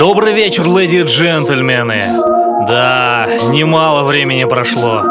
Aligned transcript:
Добрый 0.00 0.32
вечер, 0.32 0.64
леди 0.64 0.96
и 0.96 1.02
джентльмены. 1.02 2.02
Да, 2.66 3.26
немало 3.50 4.02
времени 4.04 4.44
прошло. 4.44 5.02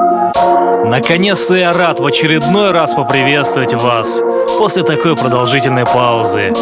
Наконец-то 0.84 1.54
я 1.54 1.73
рад 1.73 2.00
в 2.00 2.05
очередной 2.07 2.71
раз 2.71 2.96
поприветствовать 2.96 3.75
вас 3.75 4.20
после 4.57 4.81
такой 4.81 5.15
продолжительной 5.15 5.86
паузы. 5.86 6.54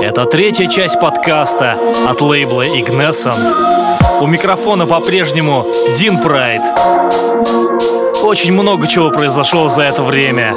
Это 0.00 0.24
третья 0.24 0.66
часть 0.66 0.98
подкаста 0.98 1.76
от 2.08 2.22
лейбла 2.22 2.64
Ignescent. 2.66 3.36
У 4.22 4.26
микрофона 4.26 4.86
по-прежнему 4.86 5.66
Дин 5.98 6.16
Прайд. 6.22 6.62
Очень 8.22 8.54
много 8.54 8.86
чего 8.86 9.10
произошло 9.10 9.68
за 9.68 9.82
это 9.82 10.02
время. 10.02 10.54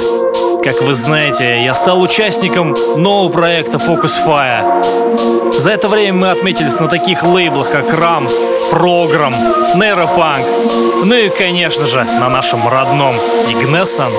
Как 0.66 0.82
вы 0.82 0.94
знаете, 0.94 1.62
я 1.62 1.72
стал 1.74 2.02
участником 2.02 2.74
нового 2.96 3.32
проекта 3.32 3.76
Focus 3.76 4.14
Fire. 4.26 5.52
За 5.52 5.70
это 5.70 5.86
время 5.86 6.18
мы 6.18 6.30
отметились 6.32 6.80
на 6.80 6.88
таких 6.88 7.22
лейблах, 7.22 7.70
как 7.70 7.86
RAM, 7.86 8.28
Program, 8.72 9.32
Neuropunk, 9.76 10.44
ну 11.04 11.14
и, 11.14 11.28
конечно 11.28 11.86
же, 11.86 12.04
на 12.18 12.28
нашем 12.28 12.66
родном 12.66 13.14
Ignescent. 13.48 14.10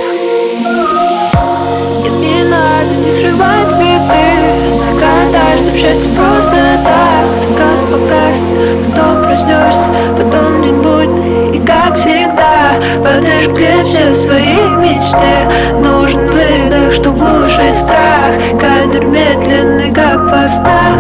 Счастье 5.78 6.10
просто 6.12 6.50
так 6.84 7.38
Закат 7.38 7.92
погаснет, 7.92 8.88
потом 8.88 9.24
проснешься 9.24 9.88
Потом 10.18 10.64
день 10.64 10.82
будний 10.82 11.56
и 11.56 11.60
как 11.64 11.96
всегда 11.96 12.47
Подожгли 13.04 13.84
все 13.84 14.14
свои 14.14 14.58
мечты. 14.78 15.48
Нужен 15.82 16.28
выдох, 16.28 16.94
что 16.94 17.12
глушит 17.12 17.78
страх. 17.78 18.36
Кадр 18.60 19.06
медленный, 19.06 19.94
как 19.94 20.20
во 20.30 20.48
снах. 20.50 21.00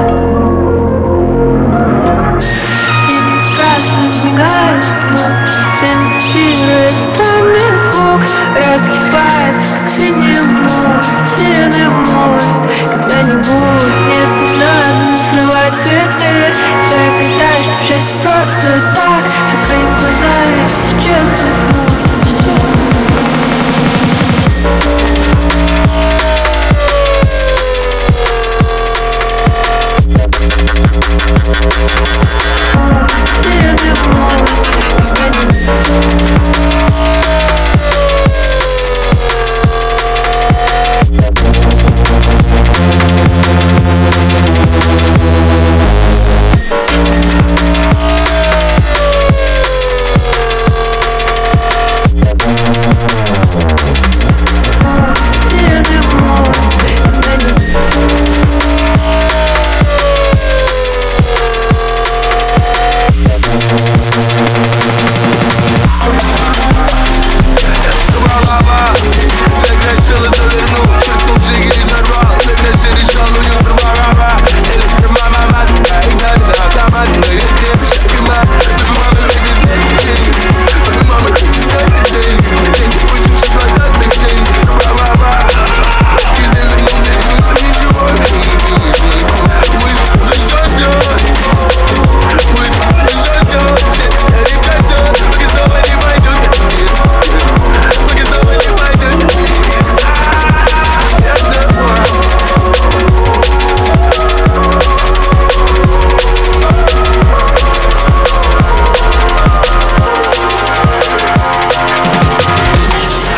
Синий 3.06 3.40
с 3.40 3.56
красным 3.56 4.08
мигает 4.24 4.86
ночь 5.12 5.58
Синтезирует 5.80 6.92
странный 6.92 7.78
звук. 7.78 8.22
Разливается, 8.56 9.76
как 9.82 9.90
синий 9.90 10.42
море 10.42 11.02
Сирены 11.36 11.90
море 11.90 12.48
Когда-нибудь 12.92 13.88
нет, 14.08 14.32
не 14.42 14.56
надо 14.58 15.18
срывать 15.30 15.76
цветы. 15.76 16.54
Загадай, 16.90 17.58
что 17.60 17.74
счастье 17.88 18.16
просто 18.24 18.70
так 18.96 19.24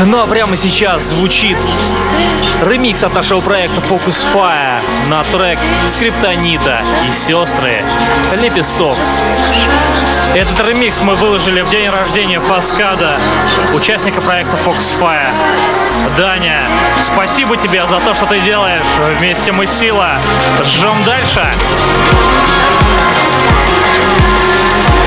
Ну 0.05 0.21
а 0.21 0.27
прямо 0.27 0.55
сейчас 0.55 1.03
звучит 1.03 1.57
ремикс 2.61 3.03
от 3.03 3.13
нашего 3.13 3.41
проекта 3.41 3.81
Focus 3.81 4.25
Fire 4.33 4.81
на 5.09 5.23
трек 5.23 5.59
Скриптонита 5.91 6.81
и 7.05 7.11
сестры 7.11 7.83
Лепесток. 8.41 8.97
Этот 10.33 10.67
ремикс 10.67 11.01
мы 11.01 11.15
выложили 11.15 11.61
в 11.61 11.69
день 11.69 11.89
рождения 11.89 12.39
Фаскада, 12.39 13.19
участника 13.73 14.21
проекта 14.21 14.57
Focus 14.57 14.99
Fire. 14.99 15.31
Даня, 16.17 16.61
спасибо 16.95 17.57
тебе 17.57 17.85
за 17.85 17.99
то, 17.99 18.13
что 18.13 18.25
ты 18.25 18.39
делаешь. 18.39 18.85
Вместе 19.17 19.51
мы 19.51 19.67
сила. 19.67 20.11
Жжем 20.63 21.03
дальше. 21.03 21.45
Е, 24.95 24.98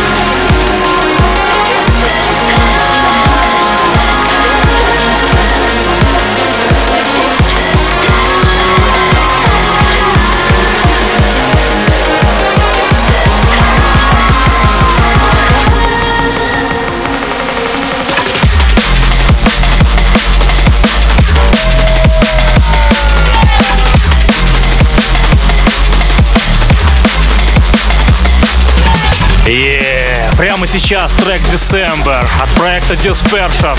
Прямо 30.43 30.67
сейчас 30.67 31.13
трек 31.13 31.41
December 31.53 32.27
от 32.43 32.51
проекта 32.55 32.95
Dispersion. 32.95 33.79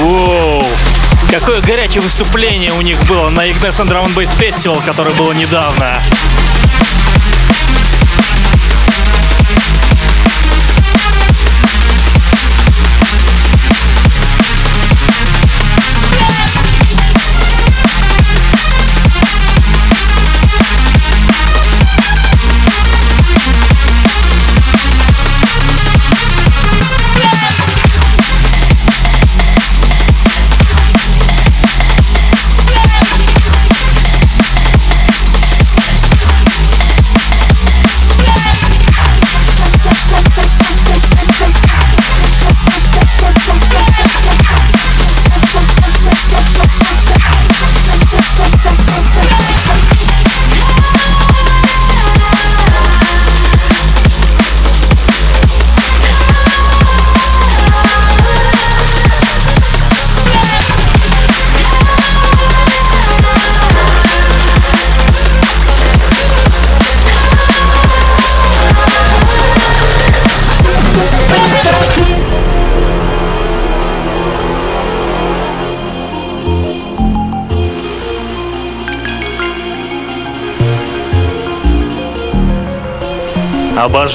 Воу! 0.00 0.64
Какое 1.30 1.60
горячее 1.60 2.00
выступление 2.00 2.72
у 2.72 2.80
них 2.80 3.00
было 3.04 3.30
на 3.30 3.48
Drum 3.84 4.06
and 4.06 4.16
Bass 4.16 4.36
Festival, 4.36 4.84
который 4.84 5.12
было 5.12 5.32
недавно. 5.32 6.02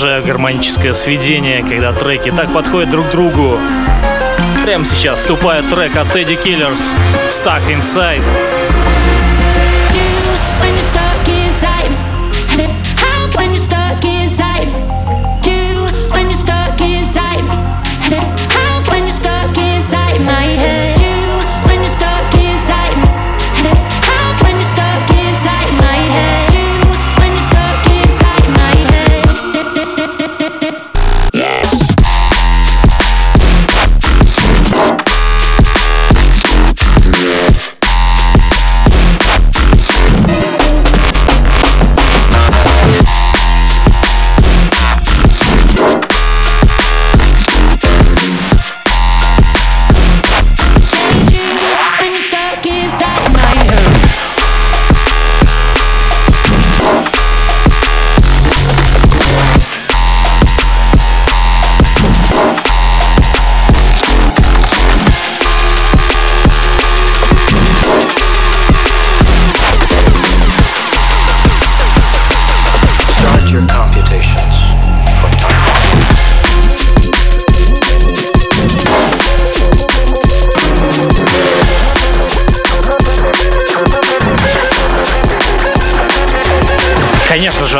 Обожаю 0.05 0.23
гармоническое 0.23 0.93
сведение, 0.93 1.63
когда 1.63 1.91
треки 1.91 2.29
так 2.29 2.53
подходят 2.53 2.91
друг 2.91 3.07
к 3.07 3.11
другу. 3.11 3.57
Прямо 4.63 4.85
сейчас 4.85 5.17
вступает 5.17 5.67
трек 5.67 5.97
от 5.97 6.15
Teddy 6.15 6.37
Killers 6.43 6.79
«Stuck 7.31 7.63
Inside». 7.75 8.21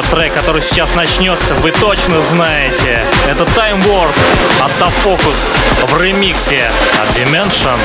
Же, 0.01 0.09
трек, 0.09 0.33
который 0.33 0.61
сейчас 0.61 0.95
начнется, 0.95 1.53
вы 1.55 1.71
точно 1.71 2.21
знаете. 2.21 3.03
Это 3.29 3.43
Time 3.43 3.81
Warp 3.87 4.15
от 4.61 4.71
Subfocus 4.71 5.49
в 5.87 6.01
ремиксе 6.01 6.69
от 7.01 7.09
Dimension. 7.17 7.77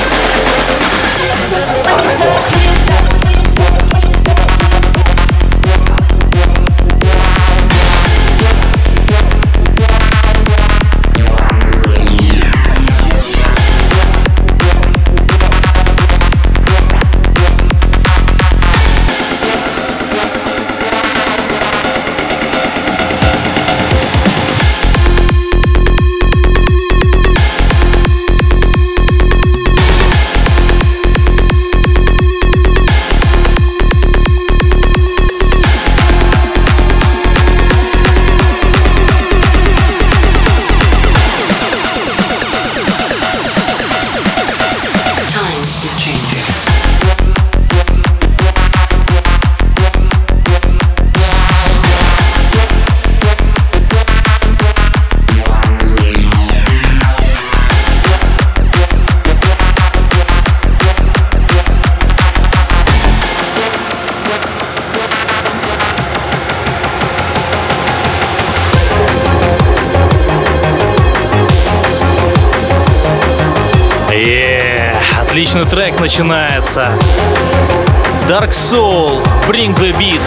Отличный 75.51 75.69
трек 75.69 75.99
начинается. 75.99 76.87
Dark 78.29 78.51
Soul, 78.51 79.21
Bring 79.49 79.77
the 79.77 79.91
Beat. 79.99 80.21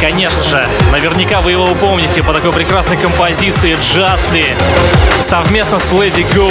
Конечно 0.00 0.40
же, 0.44 0.64
наверняка 0.92 1.40
вы 1.40 1.50
его 1.50 1.64
упомните 1.64 2.22
по 2.22 2.32
такой 2.32 2.52
прекрасной 2.52 2.96
композиции 2.96 3.76
Justly 3.76 4.46
совместно 5.20 5.80
с 5.80 5.90
Lady 5.90 6.24
Go. 6.32 6.48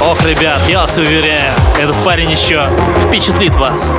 Ох, 0.00 0.24
ребят, 0.24 0.58
я 0.68 0.80
вас 0.80 0.96
уверяю, 0.96 1.52
этот 1.78 1.96
парень 1.96 2.30
еще 2.30 2.66
впечатлит 3.06 3.54
вас. 3.56 3.92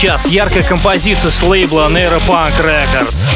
Сейчас 0.00 0.28
яркая 0.28 0.62
композиция 0.62 1.30
с 1.30 1.42
лейбла 1.42 1.90
Neuropunk 1.90 2.58
Records. 2.58 3.28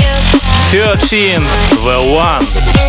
13 0.70 1.38
The 1.84 2.08
One. 2.08 2.83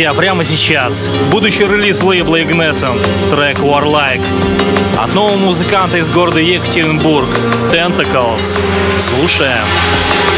Друзья, 0.00 0.14
прямо 0.14 0.44
сейчас 0.44 1.10
будущий 1.30 1.66
релиз 1.66 2.02
лейбла 2.02 2.40
Ignescent, 2.40 3.06
трек 3.28 3.58
Warlike. 3.58 4.26
От 4.96 5.14
нового 5.14 5.36
музыканта 5.36 5.98
из 5.98 6.08
города 6.08 6.40
Екатеринбург, 6.40 7.28
Tentacles. 7.70 8.58
Слушаем. 8.98 9.60
О, 9.60 10.29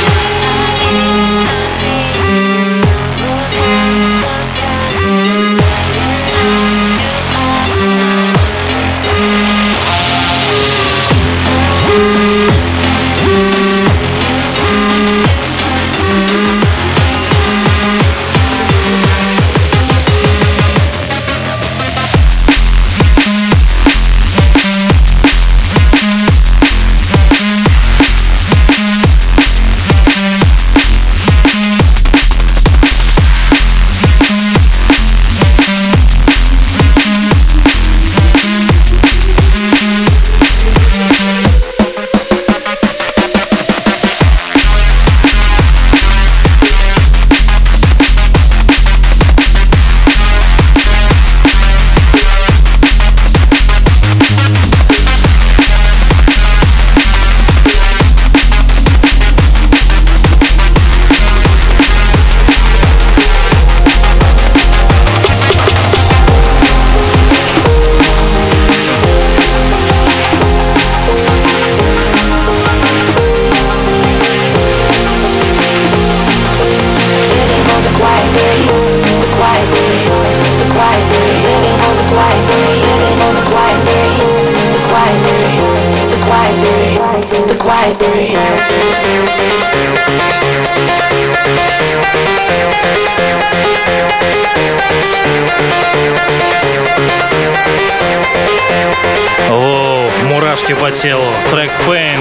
мурашки 100.53 100.75
по 100.75 100.91
телу. 100.91 101.25
Трек 101.51 101.71
Paint. 101.87 102.21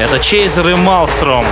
Это 0.00 0.18
Чейзер 0.18 0.68
и 0.68 0.74
Малстром. 0.74 1.46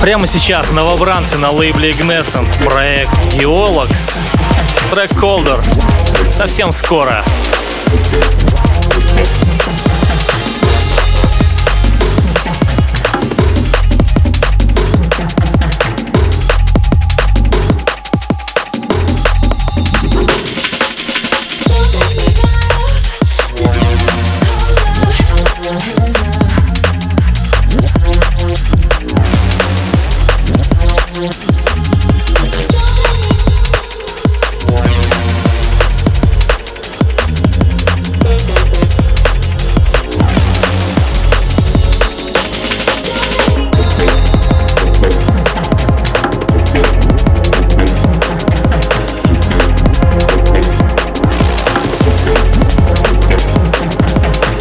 Прямо 0.00 0.26
сейчас 0.26 0.72
новобранцы 0.72 1.36
на 1.36 1.50
лейбле 1.50 1.90
Ignescent, 1.90 2.48
проект 2.64 3.12
Geologs, 3.34 4.18
трек 4.90 5.12
Colder. 5.12 5.62
Совсем 6.30 6.72
скоро. 6.72 7.22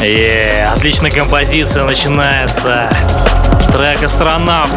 Yeah, 0.02 0.74
отличная 0.74 1.12
композиция 1.12 1.84
начинается. 1.84 2.90
Трек 3.74 4.02
«Астронавт» 4.02 4.72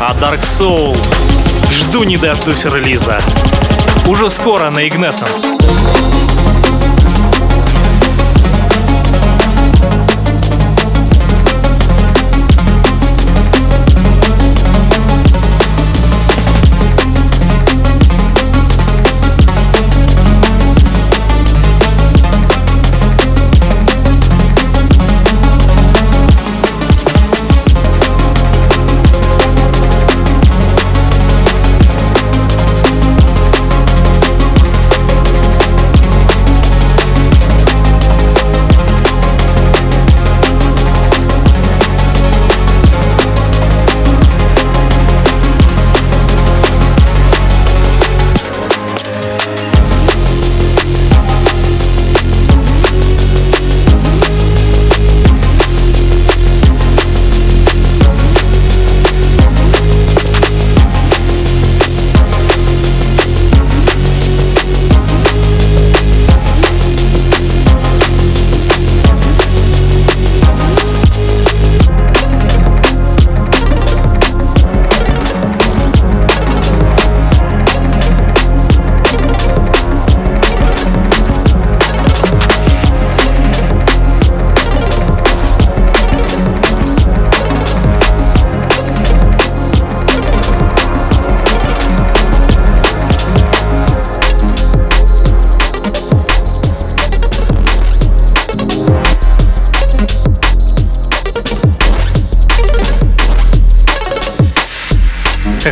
от 0.00 0.16
Dark 0.16 0.40
Soul. 0.40 0.98
Жду 1.70 2.04
не 2.04 2.16
дождусь 2.16 2.64
релиза. 2.64 3.20
Уже 4.06 4.30
скоро 4.30 4.70
на 4.70 4.88
Игнесом. 4.88 5.28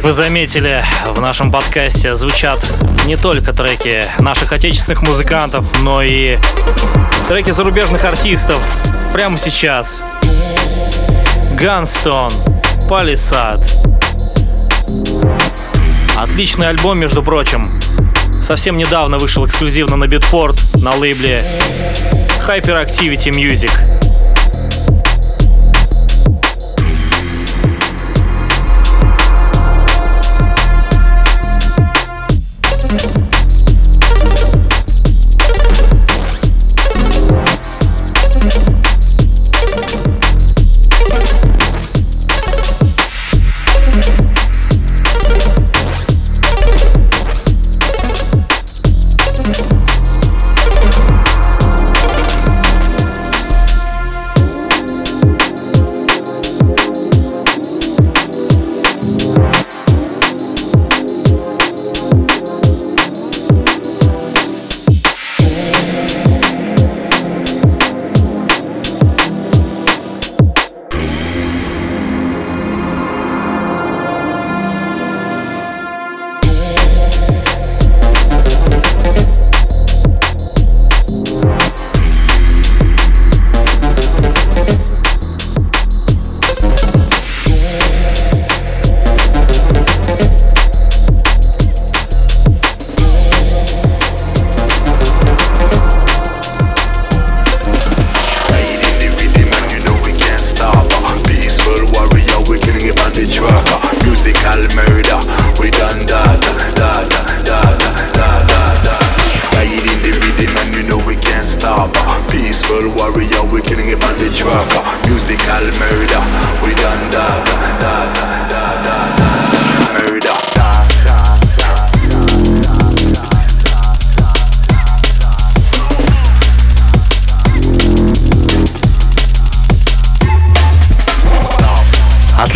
Вы 0.08 0.12
заметили, 0.14 0.82
в 1.06 1.20
нашем 1.20 1.52
подкасте 1.52 2.14
звучат 2.14 2.58
не 3.04 3.18
только 3.18 3.52
треки 3.52 4.02
наших 4.18 4.54
отечественных 4.54 5.02
музыкантов, 5.02 5.66
но 5.82 6.00
и 6.00 6.38
треки 7.28 7.50
зарубежных 7.50 8.04
артистов 8.04 8.58
прямо 9.12 9.36
сейчас. 9.36 10.02
Gunstone, 11.60 12.32
Palisade. 12.88 13.68
Отличный 16.16 16.68
альбом, 16.68 16.98
между 16.98 17.22
прочим. 17.22 17.68
Совсем 18.42 18.78
недавно 18.78 19.18
вышел 19.18 19.44
эксклюзивно 19.44 19.96
на 19.96 20.06
Битфорд 20.06 20.56
на 20.76 20.94
лейбле 20.94 21.44
Hyperactivity 22.46 23.30
Music. 23.30 23.97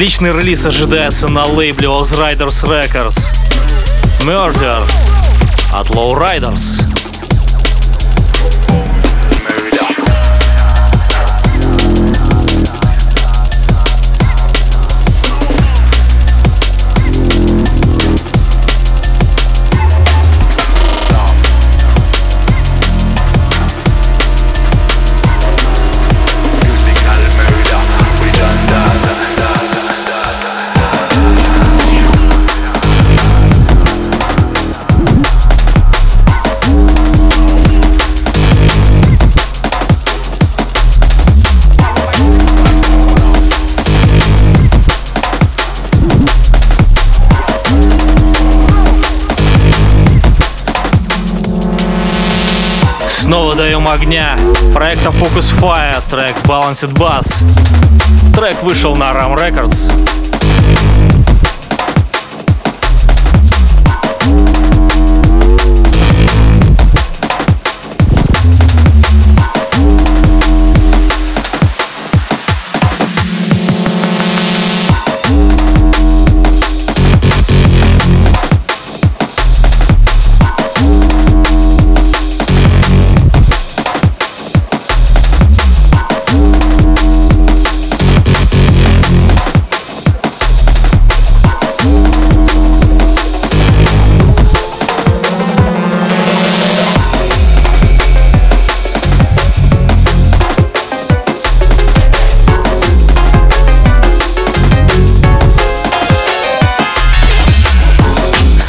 Отличный 0.03 0.33
релиз 0.33 0.67
ожидается 0.67 1.29
на 1.29 1.45
лейбле 1.45 1.87
Oz 1.87 2.11
Riders 2.19 2.65
Records. 2.65 3.29
Murder 4.25 4.83
от 5.73 5.91
Low 5.91 6.19
Riders. 6.19 6.82
Даем 53.83 53.89
огня. 53.89 54.37
Проектом 54.73 55.15
Focus 55.15 55.53
Fire, 55.59 56.01
трек 56.09 56.37
Balanced 56.45 56.93
Bass. 56.93 57.27
Трек 58.35 58.63
вышел 58.63 58.95
на 58.95 59.11
Ram 59.13 59.37
Records. 59.37 60.22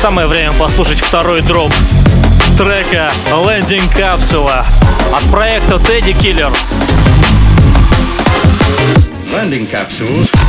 Самое 0.03 0.27
время 0.27 0.51
послушать 0.51 0.99
второй 0.99 1.41
дроп 1.43 1.71
трека 2.57 3.09
Landing 3.31 3.89
Capsule 3.95 4.65
от 5.13 5.23
проекта 5.31 5.75
Teddy 5.75 6.13
Killers. 6.13 6.75
Landing 9.31 9.65
capsules. 9.71 10.42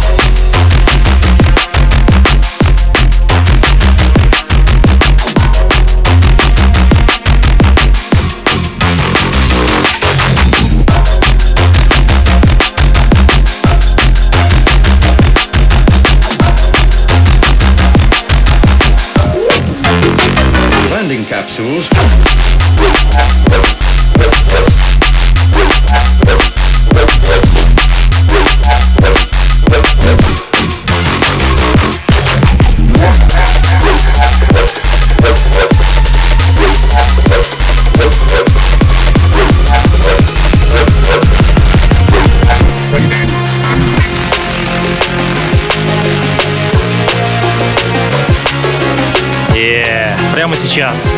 Сейчас. 50.74 51.14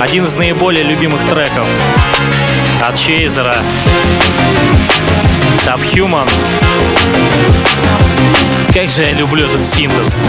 Один 0.00 0.24
из 0.24 0.34
наиболее 0.34 0.82
любимых 0.82 1.20
треков 1.28 1.64
от 2.82 2.96
Чейзера. 2.96 3.54
Subhuman. 5.58 6.28
Как 8.74 8.90
же 8.90 9.02
я 9.02 9.12
люблю 9.12 9.46
этот 9.46 9.62
синтез. 9.62 10.24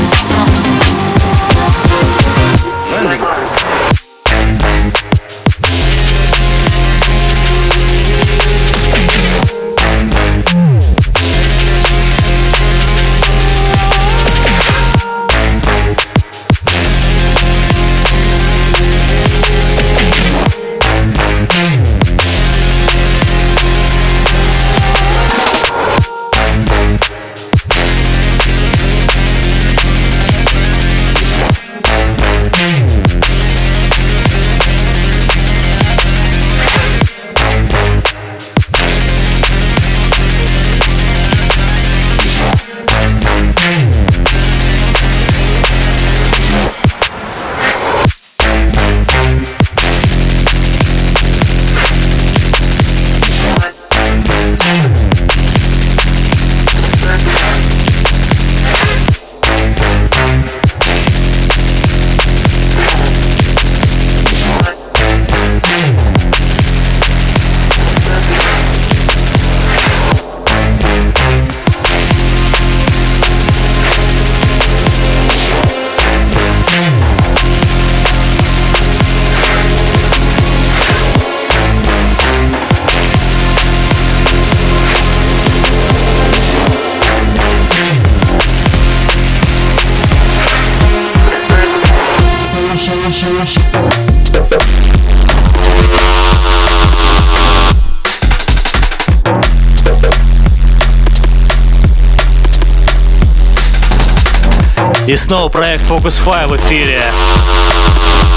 Снова 105.21 105.49
проект 105.49 105.83
Focus 105.89 106.19
Fire 106.25 106.47
в 106.47 106.55
эфире. 106.57 107.03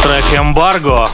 Трек 0.02 0.24
Эмбарго. 0.38 1.08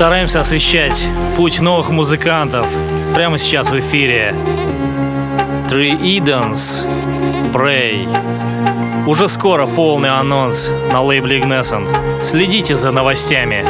Стараемся 0.00 0.40
освещать 0.40 1.06
путь 1.36 1.60
новых 1.60 1.90
музыкантов 1.90 2.66
прямо 3.14 3.36
сейчас 3.36 3.68
в 3.68 3.78
эфире. 3.80 4.34
Three 5.68 6.00
Edens, 6.00 6.86
Pray. 7.52 8.08
Уже 9.06 9.28
скоро 9.28 9.66
полный 9.66 10.08
анонс 10.08 10.70
на 10.90 11.02
лейбле 11.02 11.40
Ignescent. 11.40 11.86
Следите 12.24 12.76
за 12.76 12.92
новостями. 12.92 13.62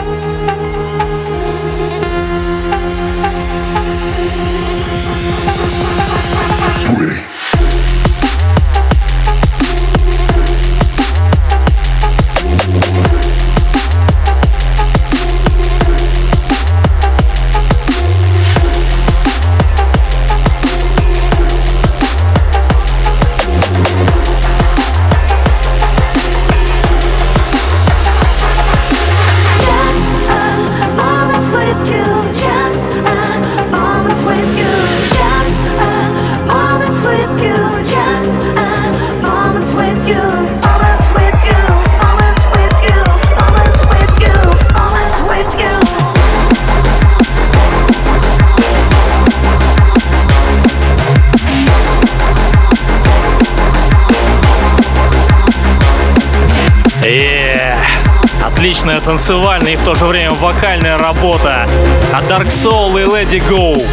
Отличная 58.70 59.00
танцевальная 59.00 59.72
и 59.72 59.76
в 59.76 59.83
то 59.83 59.96
же 59.96 60.04
время 60.04 60.30
вокальная 60.35 60.96
работа 60.96 61.66
от 62.12 62.24
Dark 62.26 62.46
Soul 62.46 63.02
и 63.02 63.04
Lady 63.04 63.42
Go. 63.50 63.85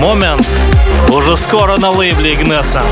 Момент 0.00 0.44
уже 1.08 1.36
скоро 1.36 1.76
на 1.76 1.92
лейбле 1.92 2.34
Игнеса. 2.34 2.82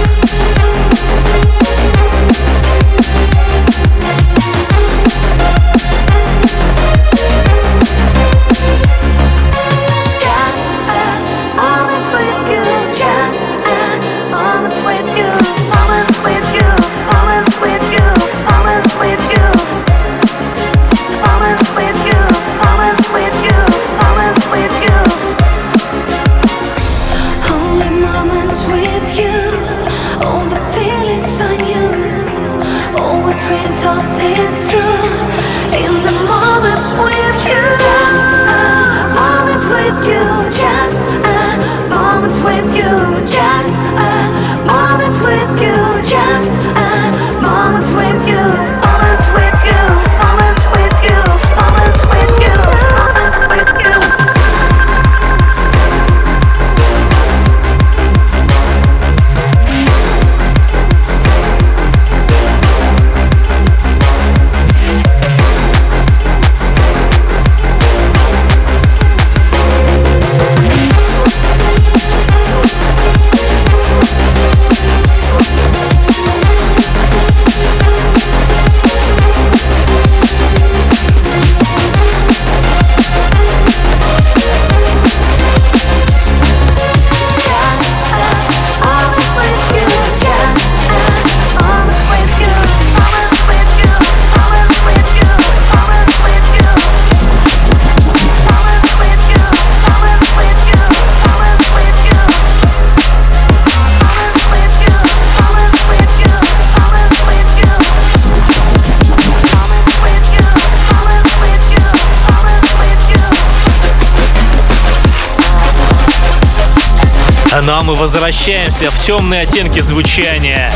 Возвращаемся 118.07 118.89
в 118.89 119.05
темные 119.05 119.43
оттенки 119.43 119.81
звучания. 119.81 120.71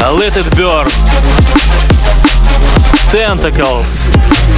Let 0.00 0.34
it 0.36 0.48
burn. 0.56 0.90
Tentacles. 3.12 4.06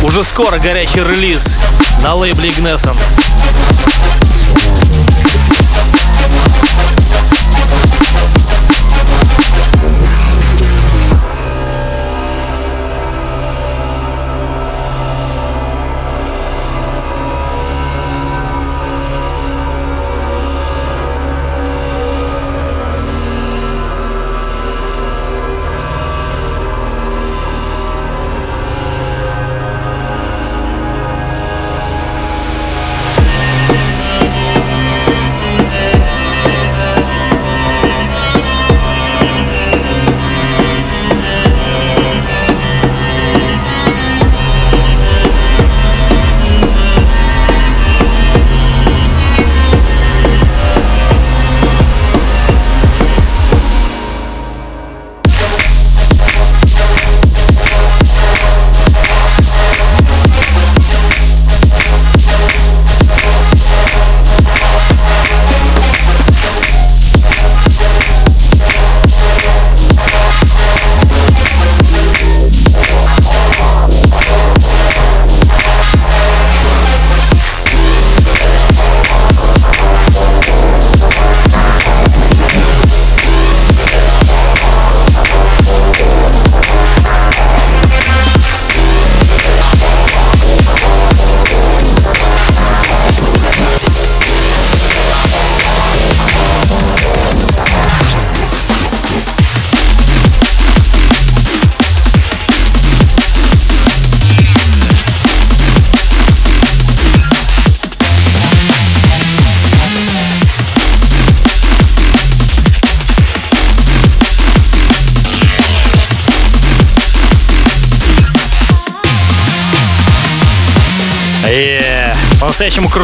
Уже 0.05 0.23
скоро 0.23 0.61
горячий 0.61 1.01
релиз 1.01 1.57
на 2.05 2.15
лейбле 2.15 2.51
Ignescent. 2.51 3.16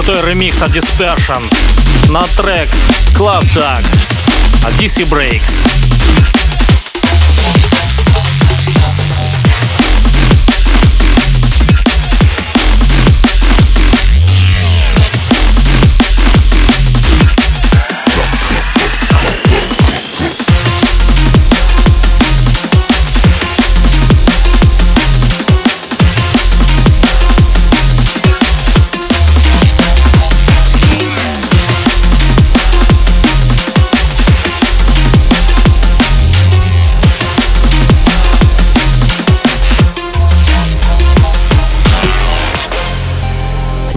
Крутой 0.05 0.31
ремикс 0.31 0.63
от 0.63 0.71
Dispersion 0.71 1.53
на 2.09 2.23
трек 2.37 2.69
Club 3.15 3.43
Tag 3.55 3.85
от 4.65 4.73
DC 4.75 5.09
Breaks. 5.09 5.82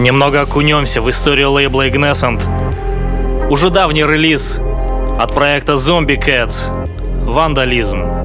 Немного 0.06 0.42
окунемся 0.42 1.02
в 1.02 1.10
историю 1.10 1.50
лейбла 1.50 1.88
Ignescent. 1.88 2.40
Уже 3.50 3.70
давний 3.70 4.04
релиз 4.04 4.60
от 5.18 5.34
проекта 5.34 5.72
Zombie 5.72 6.16
Cats 6.16 6.70
«Вандализм». 7.24 8.15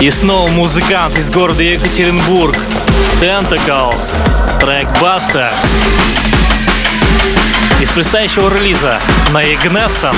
И 0.00 0.10
снова 0.10 0.48
музыкант 0.50 1.18
из 1.18 1.28
города 1.28 1.60
Екатеринбург. 1.60 2.54
Tentacles. 3.20 4.12
Трек 4.60 4.88
Баста. 5.00 5.52
Из 7.80 7.90
предстоящего 7.90 8.48
релиза 8.54 9.00
на 9.32 9.44
Ignescent. 9.44 10.16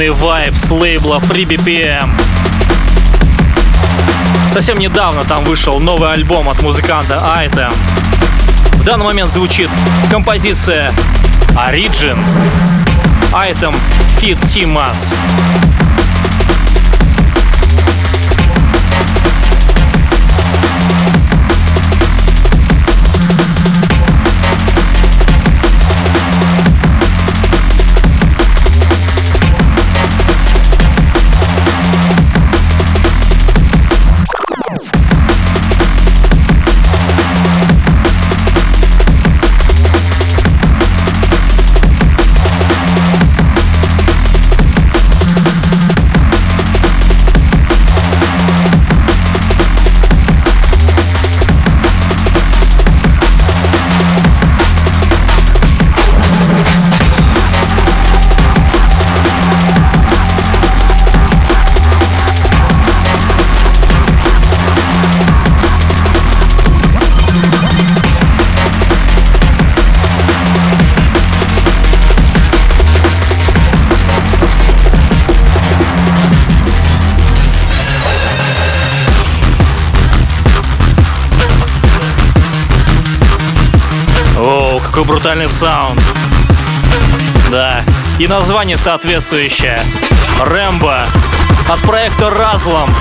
Трушный 0.00 0.10
вайб 0.10 0.56
с 0.56 0.70
лейбла 0.70 1.16
Free. 1.16 2.08
Совсем 4.50 4.78
недавно 4.78 5.24
там 5.24 5.44
вышел 5.44 5.78
новый 5.78 6.10
альбом 6.10 6.48
от 6.48 6.62
музыканта 6.62 7.22
Item. 7.36 7.70
В 8.78 8.84
данный 8.84 9.04
момент 9.04 9.30
звучит 9.30 9.68
композиция 10.10 10.90
Origin 11.50 12.18
Item 13.32 13.76
Fit 14.18 14.40
Timas. 14.44 15.12
Брутальный 85.10 85.48
саунд. 85.48 86.00
Да, 87.50 87.82
и 88.20 88.28
название 88.28 88.76
соответствующее. 88.76 89.82
Рэмбо 90.40 91.04
от 91.68 91.80
проекта 91.80 92.30
«Разлом». 92.30 92.94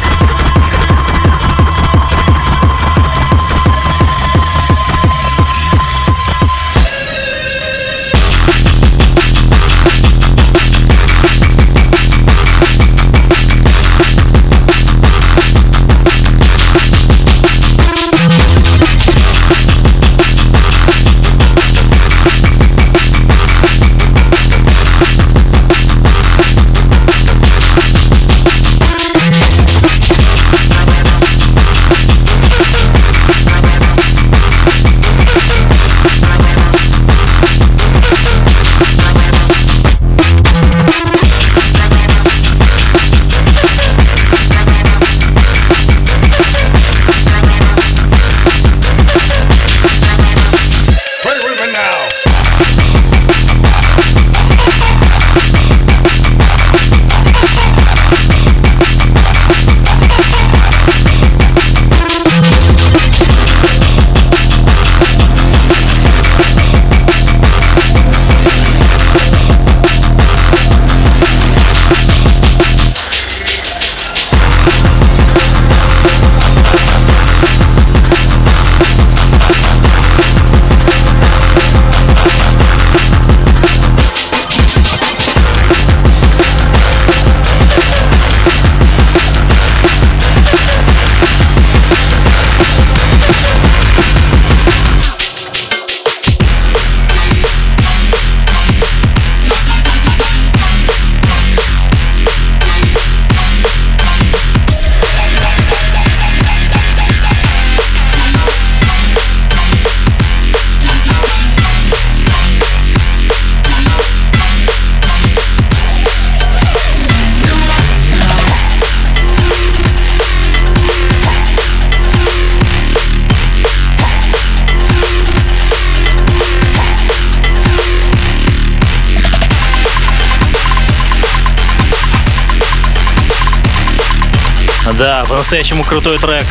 Да, 135.09 135.25
по-настоящему 135.27 135.83
крутой 135.83 136.19
трек. 136.19 136.45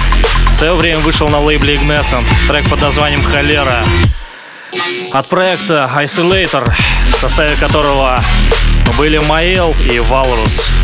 В 0.52 0.56
свое 0.56 0.74
время 0.74 0.98
вышел 0.98 1.28
на 1.28 1.38
лейбле 1.38 1.76
Ignescent. 1.76 2.24
Трек 2.48 2.68
под 2.68 2.80
названием 2.80 3.22
«Холера». 3.22 3.84
От 5.12 5.28
проекта 5.28 5.88
Isolator, 5.94 6.68
в 7.12 7.20
составе 7.20 7.54
которого 7.54 8.20
были 8.96 9.18
Маэл 9.18 9.76
и 9.88 10.00
Валрус. 10.00 10.77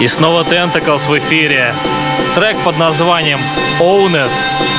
И 0.00 0.06
снова 0.06 0.44
Tentacles 0.44 1.08
в 1.08 1.18
эфире. 1.18 1.74
Трек 2.34 2.56
под 2.64 2.78
названием 2.78 3.40
Own 3.80 4.12
It. 4.12 4.77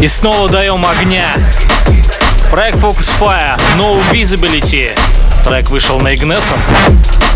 И 0.00 0.08
снова 0.08 0.48
даем 0.48 0.82
огня. 0.86 1.28
Проект 2.50 2.78
Focus 2.78 3.10
Fire, 3.20 3.60
No 3.76 4.02
Visibility. 4.10 4.98
Трек 5.44 5.68
вышел 5.68 6.00
на 6.00 6.14
Ignescent. 6.14 7.29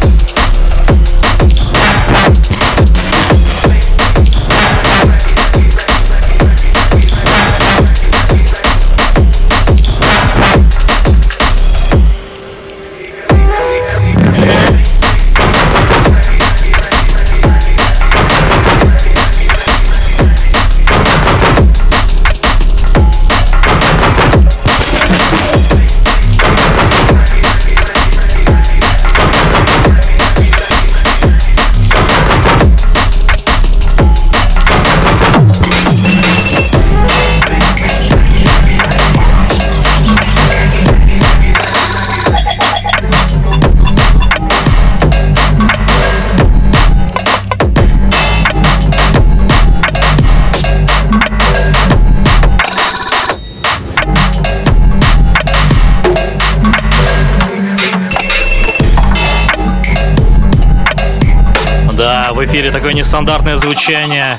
Эфире 62.55 62.71
такое 62.71 62.93
нестандартное 62.93 63.57
звучание. 63.57 64.39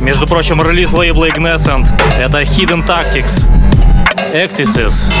Между 0.00 0.26
прочим, 0.26 0.60
релиз 0.60 0.92
лейбла 0.92 1.28
Ignescent. 1.28 1.86
Это 2.18 2.42
Hidden 2.42 2.84
Tactics. 2.84 3.46
Ectisis. 4.34 5.12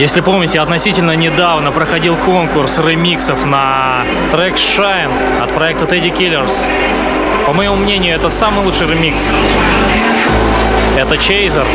Если 0.00 0.22
помните, 0.22 0.58
относительно 0.60 1.14
недавно 1.14 1.72
проходил 1.72 2.16
конкурс 2.16 2.78
ремиксов 2.78 3.44
на 3.44 4.02
трек 4.32 4.54
Shine 4.54 5.42
от 5.42 5.54
проекта 5.54 5.84
Teddy 5.84 6.10
Killers. 6.10 6.54
По 7.46 7.52
моему 7.52 7.76
мнению, 7.76 8.16
это 8.16 8.30
самый 8.30 8.64
лучший 8.64 8.86
ремикс. 8.86 9.20
Это 10.96 11.16
Chaser. 11.16 11.66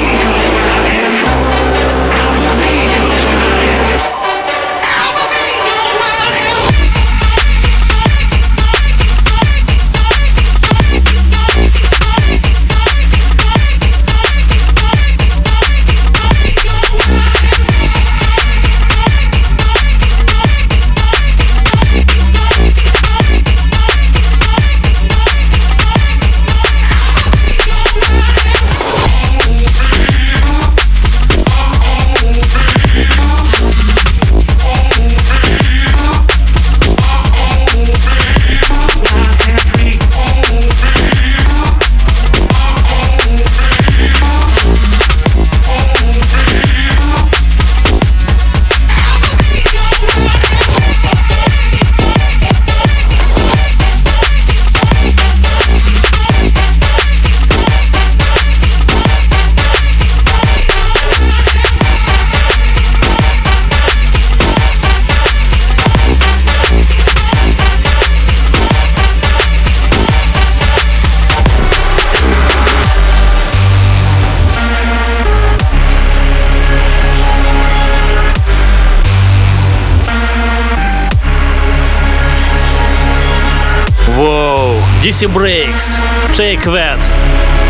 DC 85.16 85.32
Breaks, 85.34 85.98
Take 86.36 86.66
That. 86.66 87.00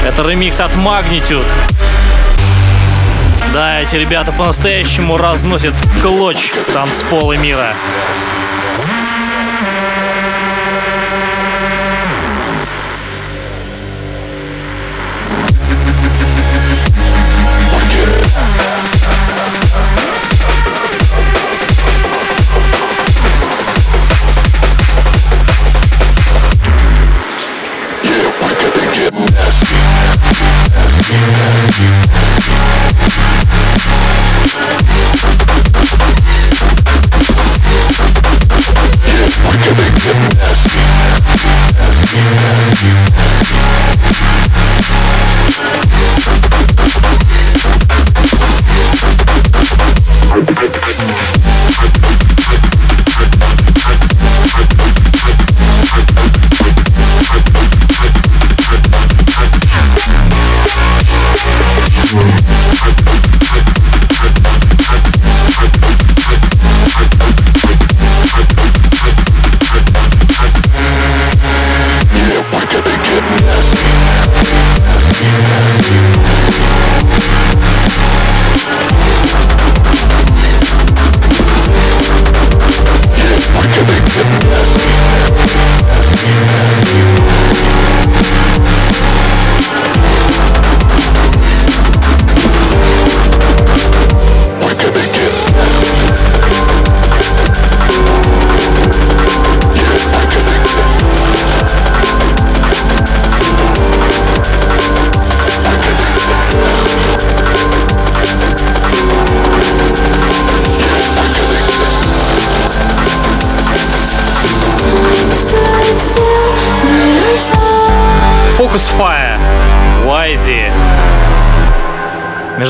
Это 0.04 0.28
ремикс 0.28 0.60
от 0.60 0.72
Magnitude. 0.72 1.46
Да, 3.54 3.82
эти 3.82 3.98
ребята 3.98 4.32
по-настоящему 4.32 5.16
разносят 5.16 5.76
клочь 6.02 6.52
танцполы 6.74 7.38
мира. 7.38 7.76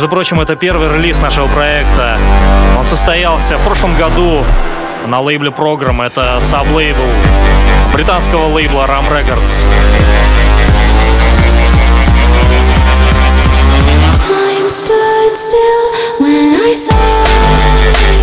Между 0.06 0.18
прочим, 0.18 0.40
это 0.40 0.56
первый 0.56 0.88
релиз 0.94 1.18
нашего 1.18 1.48
проекта. 1.48 2.20
Он 2.78 2.86
состоялся 2.86 3.58
в 3.58 3.64
прошлом 3.64 3.96
году 3.98 4.46
на 5.08 5.20
лейбле 5.20 5.50
Program. 5.50 6.06
Это 6.06 6.40
саб-лейбл 6.42 7.02
британского 7.92 8.54
лейбла 8.54 8.86
Ram 8.86 9.04
Records. 9.10 9.64
Time 14.30 14.70
stood 14.70 15.36
still 15.36 16.20
when 16.20 16.54
I 16.54 16.72
saw 16.72 18.15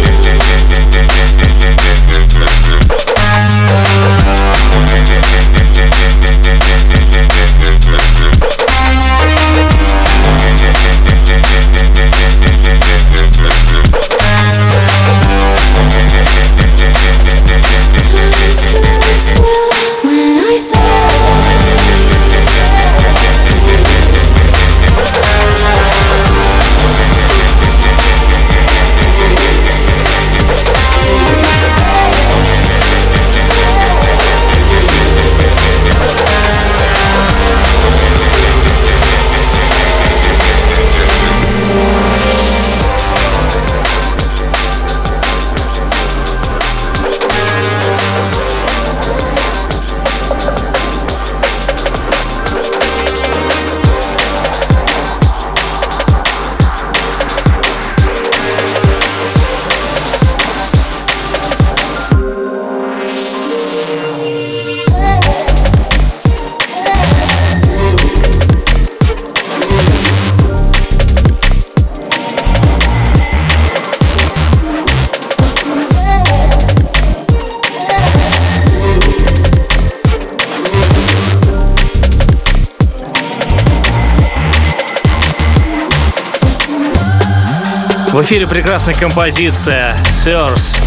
эфире 88.33 88.47
прекрасная 88.47 88.95
композиция 88.95 89.95
Sirs 90.25 90.81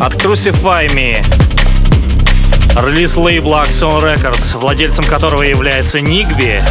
от 0.00 0.14
Crucify 0.14 0.86
Me. 0.86 1.22
Релиз 2.82 3.18
лейбла 3.18 3.64
Axion 3.64 4.02
Records, 4.02 4.56
владельцем 4.56 5.04
которого 5.04 5.42
является 5.42 6.00
Нигби. 6.00 6.62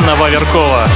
Анна 0.00 0.14
Ваверкова. 0.14 0.88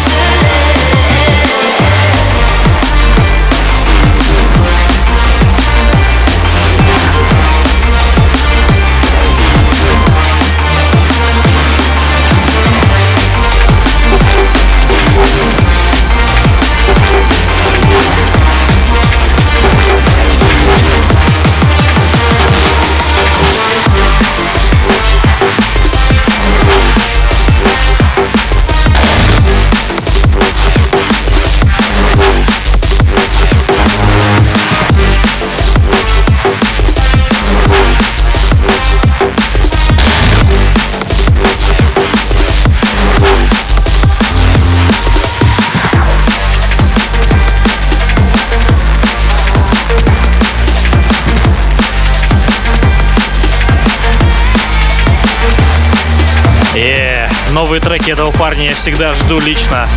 Новые 57.54 57.80
треки 57.80 58.10
этого 58.10 58.32
парня 58.32 58.70
я 58.70 58.74
всегда 58.74 59.14
жду 59.14 59.38
лично. 59.38 59.88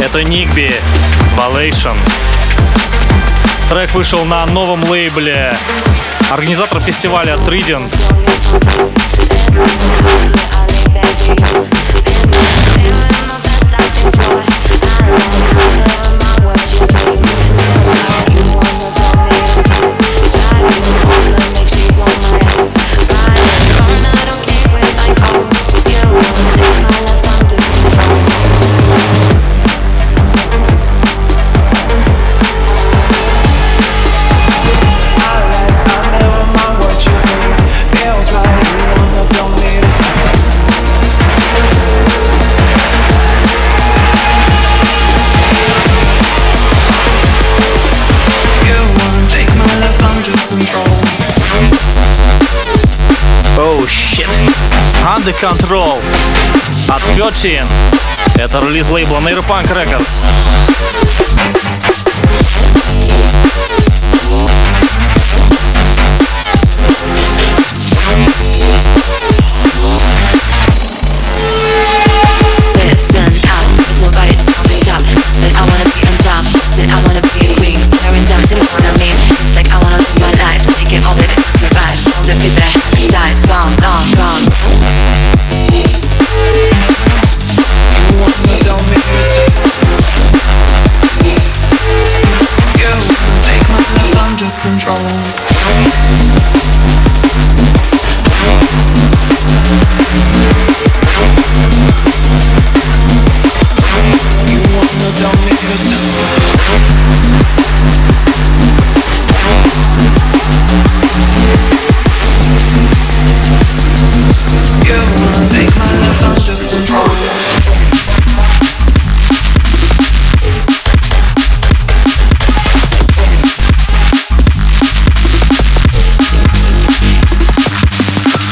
Это 0.00 0.22
Нигби, 0.22 0.72
Valation. 1.36 1.96
Трек 3.68 3.92
вышел 3.94 4.24
на 4.24 4.46
новом 4.46 4.84
лейбле. 4.84 5.56
Организатор 6.30 6.78
фестиваля 6.78 7.34
Trident. 7.34 7.92
Oh 16.80 17.17
Under 55.18 55.32
Control 55.32 56.00
от 56.88 57.02
13. 57.16 57.60
Это 58.36 58.60
релиз 58.60 58.88
лейбла 58.88 59.18
Neuropunk 59.18 59.66
Records. 59.72 60.22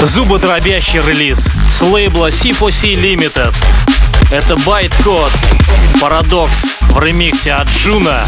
Зубодробящий 0.07 1.01
релиз 1.01 1.51
с 1.71 1.83
лейбла 1.83 2.29
C4C 2.29 2.95
Limited. 2.95 3.55
Это 4.31 4.57
Bytecode 4.64 5.33
Paradox 6.01 6.79
в 6.81 7.01
ремиксе 7.01 7.53
от 7.53 7.69
Джуна. 7.69 8.25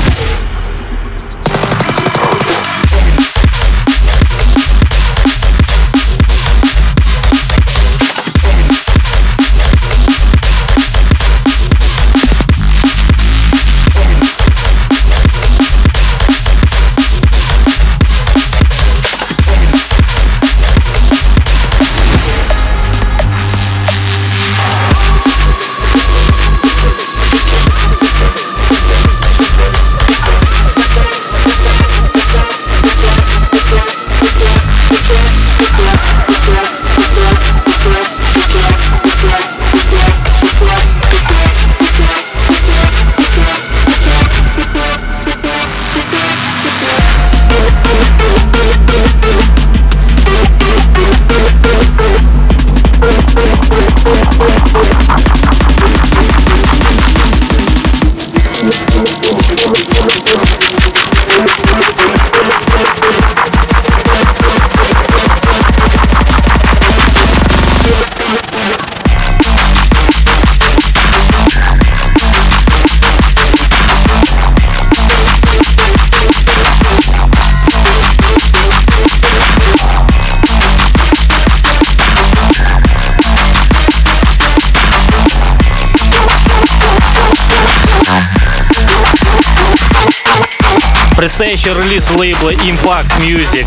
Предстоящий 91.19 91.71
релиз 91.71 92.13
лейбла 92.13 92.53
Impact 92.53 93.19
Music. 93.19 93.67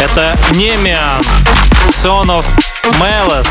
Это 0.00 0.38
Nemian, 0.52 1.26
Son 1.90 2.26
of 2.26 2.44
Melis. 3.00 3.48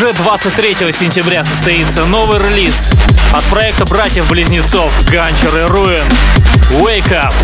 Уже 0.00 0.12
23 0.12 0.92
сентября 0.92 1.44
состоится 1.44 2.04
новый 2.04 2.38
релиз 2.38 2.92
от 3.32 3.42
проекта 3.46 3.84
братьев-близнецов 3.84 4.92
Ганчер 5.10 5.58
и 5.58 5.62
Руин 5.62 6.04
Wake 6.70 7.10
Up. 7.10 7.34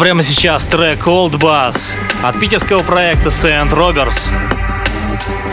Прямо 0.00 0.22
сейчас 0.22 0.66
трек 0.66 1.06
Old 1.06 1.32
Bass 1.32 1.76
от 2.22 2.40
питерского 2.40 2.80
проекта 2.80 3.28
Saint 3.28 3.70
Roberts. 3.70 4.30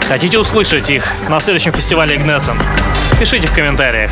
Хотите 0.07 0.39
услышать 0.39 0.89
их 0.89 1.05
на 1.27 1.41
следующем 1.41 1.73
фестивале 1.73 2.15
Ignescent? 2.15 2.55
Пишите 3.19 3.45
в 3.47 3.53
комментариях. 3.53 4.09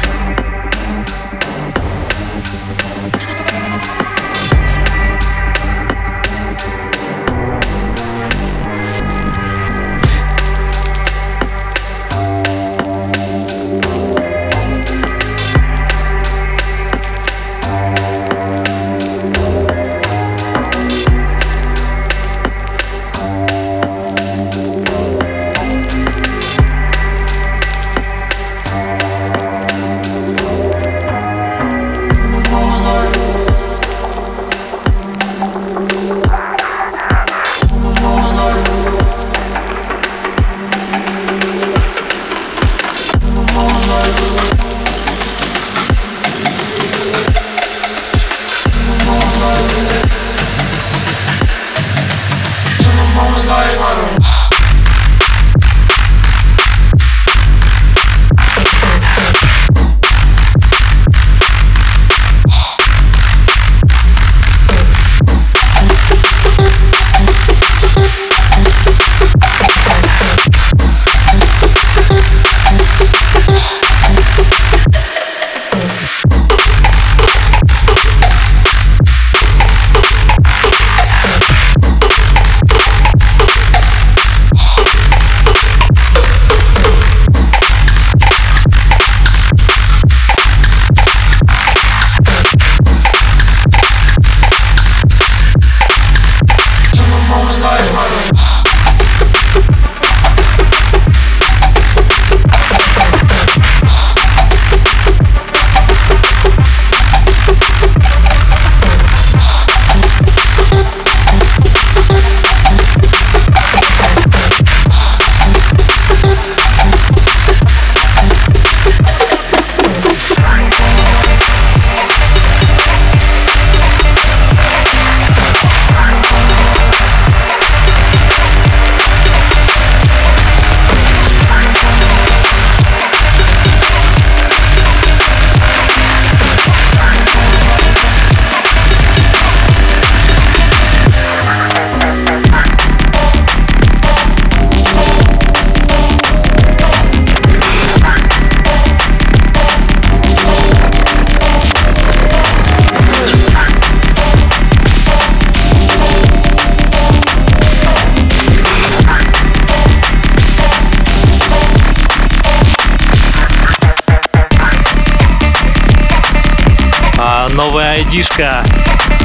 Айдишка 168.36 168.64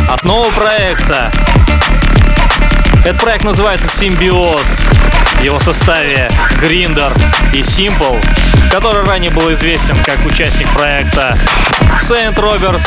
от 0.08 0.24
нового 0.24 0.50
проекта. 0.50 1.30
Этот 3.04 3.20
проект 3.20 3.44
называется 3.44 3.88
Симбиоз. 3.88 4.62
В 5.38 5.42
его 5.42 5.58
составе 5.58 6.28
Гриндер 6.61 7.12
и 7.52 7.61
Simple, 7.61 8.22
который 8.70 9.04
ранее 9.04 9.30
был 9.30 9.52
известен 9.52 9.96
как 10.04 10.24
участник 10.26 10.68
проекта 10.74 11.36
Saint 12.02 12.34
Roberts, 12.34 12.86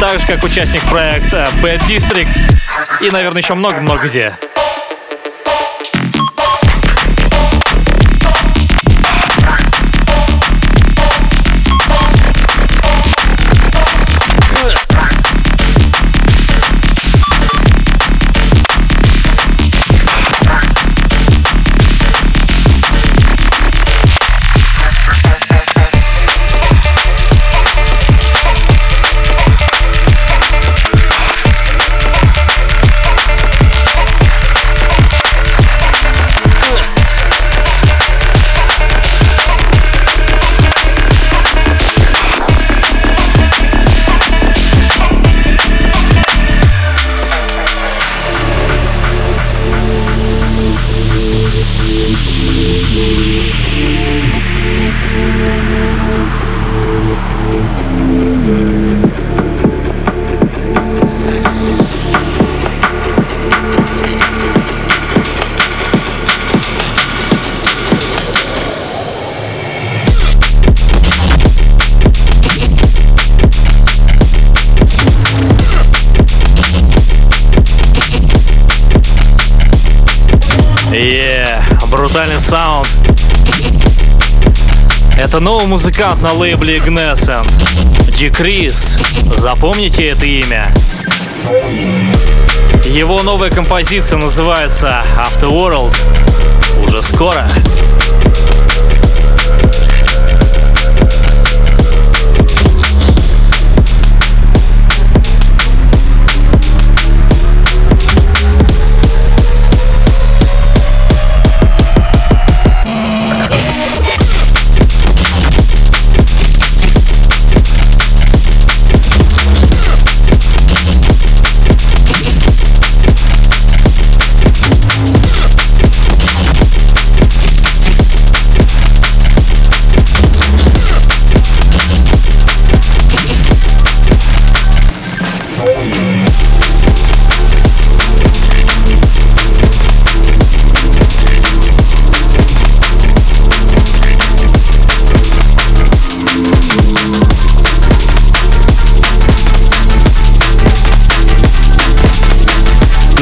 так 0.00 0.18
же 0.18 0.26
как 0.26 0.42
участник 0.42 0.82
проекта 0.84 1.48
Bad 1.62 1.80
District 1.86 2.28
и, 3.00 3.10
наверное, 3.10 3.42
еще 3.42 3.54
много-много 3.54 4.08
где. 4.08 4.34
Брутальный 82.24 82.40
саунд. 82.40 82.88
Это 85.18 85.40
новый 85.40 85.66
музыкант 85.66 86.22
на 86.22 86.32
лейбле 86.32 86.78
Ignition. 86.78 87.46
Дикрис. 88.16 88.96
Запомните 89.36 90.06
это 90.06 90.24
имя. 90.24 90.72
Его 92.86 93.22
новая 93.22 93.50
композиция 93.50 94.18
называется 94.18 95.04
Afterworld. 95.18 95.94
Уже 96.86 97.02
скоро. 97.02 97.46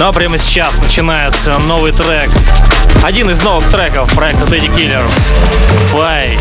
Но 0.02 0.12
прямо 0.12 0.36
сейчас 0.36 0.80
начинается 0.80 1.56
новый 1.58 1.92
трек. 1.92 2.28
Один 3.04 3.30
из 3.30 3.40
новых 3.44 3.70
треков 3.70 4.12
проекта 4.12 4.46
Teddy 4.46 4.68
Killers. 4.74 5.12
Fly. 5.92 6.36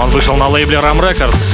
Он 0.00 0.08
вышел 0.10 0.36
на 0.36 0.46
лейбле 0.46 0.78
Ram 0.78 1.00
Records. 1.00 1.50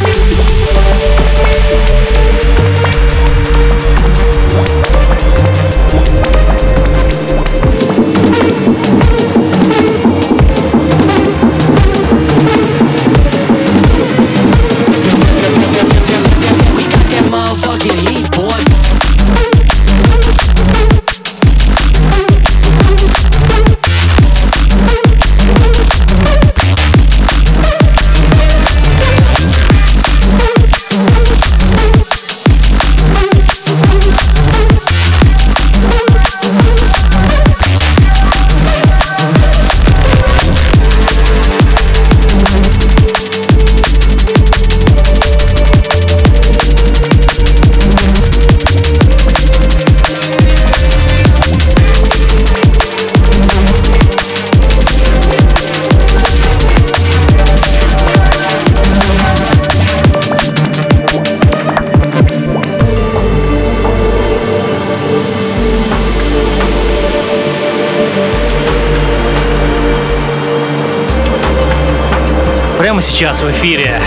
Сейчас 73.03 73.43
в 73.43 73.51
эфире. 73.51 74.01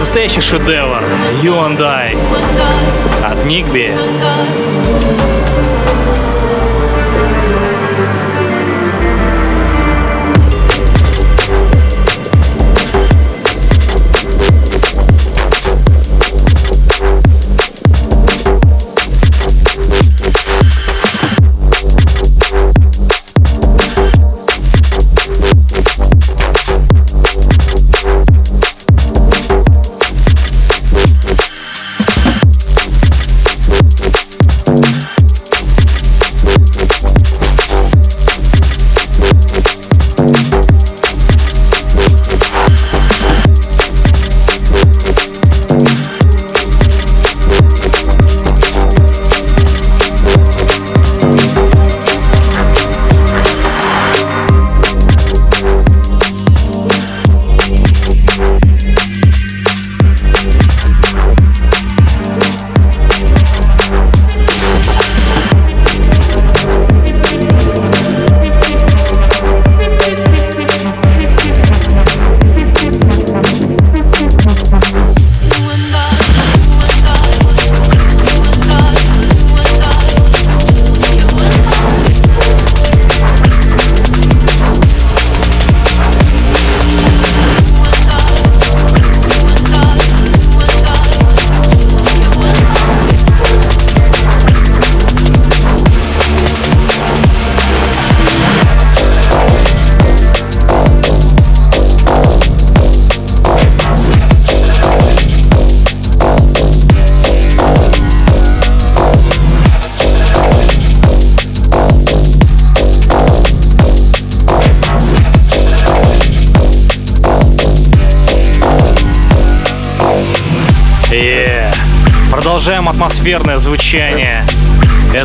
Настоящий 0.00 0.40
шедевр. 0.40 1.02
You 1.42 1.54
and 1.64 1.82
I 1.82 2.16
от 3.24 3.44
Никби. 3.44 3.92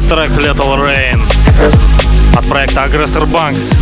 Трек 0.10 0.32
Little 0.32 0.78
Rain 0.78 1.22
от 2.38 2.50
проекта 2.50 2.86
Aggressor 2.86 3.26
Banks. 3.26 3.75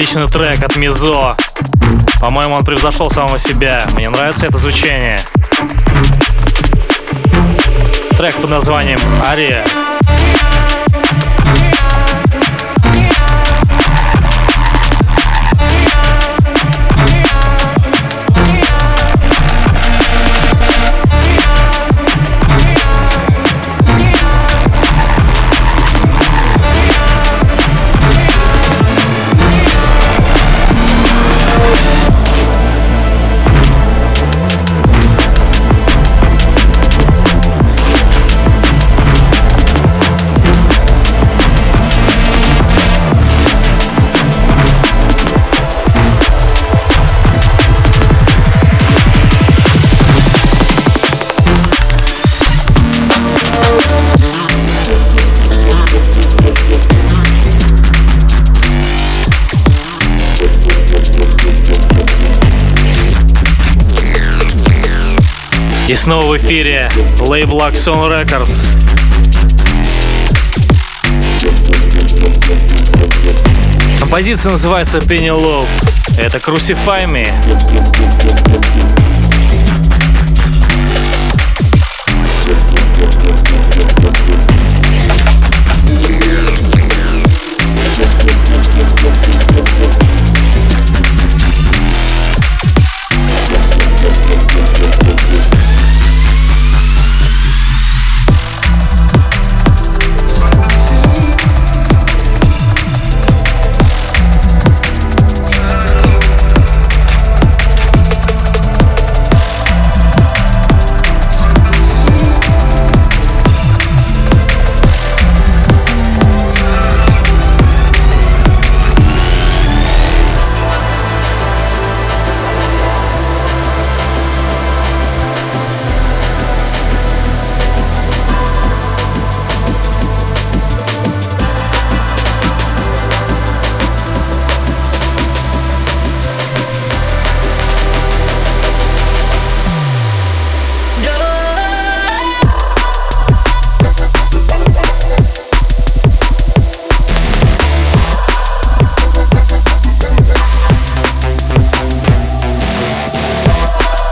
Отличный 0.00 0.28
трек 0.28 0.64
от 0.64 0.78
Мизо. 0.78 1.36
По-моему, 2.22 2.54
он 2.54 2.64
превзошел 2.64 3.10
самого 3.10 3.36
себя. 3.36 3.84
Мне 3.92 4.08
нравится 4.08 4.46
это 4.46 4.56
звучание. 4.56 5.20
Трек 8.16 8.34
под 8.36 8.48
названием 8.48 8.98
«Ария». 9.28 9.62
И 65.90 65.94
снова 65.96 66.24
в 66.26 66.36
эфире 66.36 66.88
лейбл 67.18 67.62
Axon 67.62 68.08
Records. 68.08 68.64
Композиция 73.98 74.52
называется 74.52 74.98
Penelope. 74.98 75.66
Это 76.16 76.38
Crucify 76.38 77.06
Me. 77.06 77.28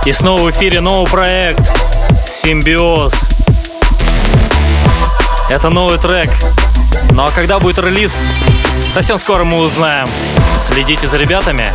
И 0.08 0.12
снова 0.14 0.40
в 0.40 0.50
эфире 0.52 0.80
новый 0.80 1.06
проект 1.06 1.60
Симбиоз. 2.26 3.12
Это 5.50 5.68
новый 5.68 5.98
трек. 5.98 6.30
Ну 7.10 7.26
а 7.26 7.30
когда 7.30 7.58
будет 7.58 7.78
релиз, 7.78 8.16
совсем 8.90 9.18
скоро 9.18 9.44
мы 9.44 9.58
узнаем. 9.58 10.08
Следите 10.62 11.06
за 11.06 11.18
ребятами. 11.18 11.70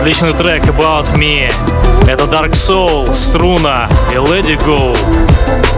Отличный 0.00 0.32
трек 0.32 0.62
About 0.64 1.14
Me. 1.14 1.52
Это 2.08 2.24
Dark 2.24 2.52
Soul, 2.52 3.12
Струна 3.12 3.86
и 4.10 4.16
It 4.46 4.64
Go. 4.64 5.69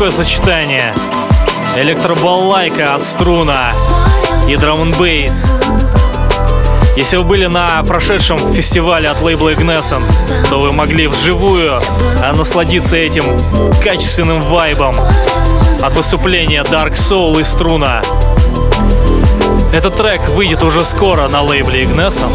Такое 0.00 0.16
сочетание? 0.16 0.94
Электробаллайка 1.76 2.94
от 2.94 3.04
струна 3.04 3.72
и 4.48 4.56
драм 4.56 4.80
н 4.80 4.92
бейс. 4.92 5.44
Если 6.96 7.18
вы 7.18 7.24
были 7.24 7.44
на 7.44 7.82
прошедшем 7.82 8.38
фестивале 8.54 9.10
от 9.10 9.20
лейбла 9.20 9.52
Ignescent, 9.52 10.02
то 10.48 10.58
вы 10.62 10.72
могли 10.72 11.06
вживую 11.06 11.82
а, 12.22 12.32
насладиться 12.32 12.96
этим 12.96 13.24
качественным 13.84 14.40
вайбом 14.40 14.96
от 15.82 15.92
выступления 15.92 16.62
Dark 16.62 16.94
Soul 16.94 17.38
и 17.38 17.44
струна. 17.44 18.00
Этот 19.70 19.98
трек 19.98 20.26
выйдет 20.30 20.62
уже 20.62 20.82
скоро 20.86 21.28
на 21.28 21.42
лейбле 21.42 21.84
Ignescent. 21.84 22.32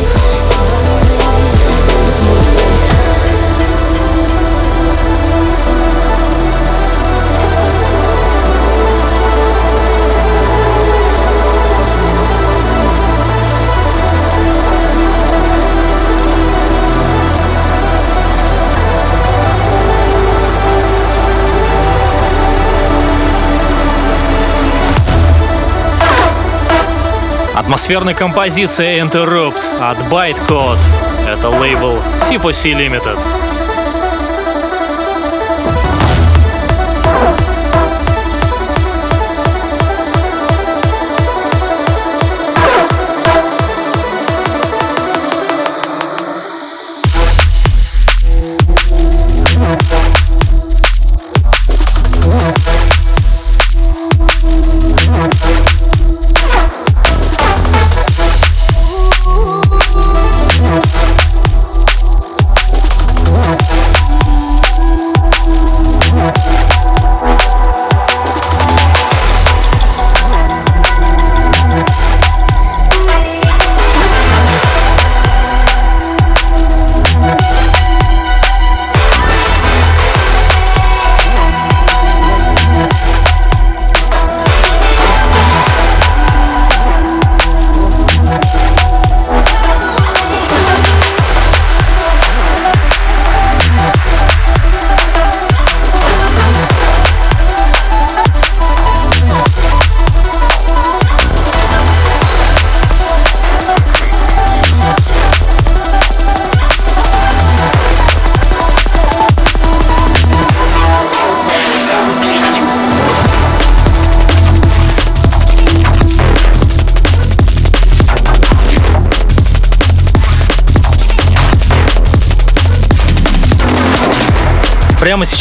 Атмосферная 27.65 28.13
композиция 28.13 28.99
Interrupt 29.03 29.55
от 29.81 29.97
Bytecode. 30.11 30.77
Это 31.27 31.49
лейбл 31.49 31.97
C4C 32.29 32.73
Limited. 32.73 33.17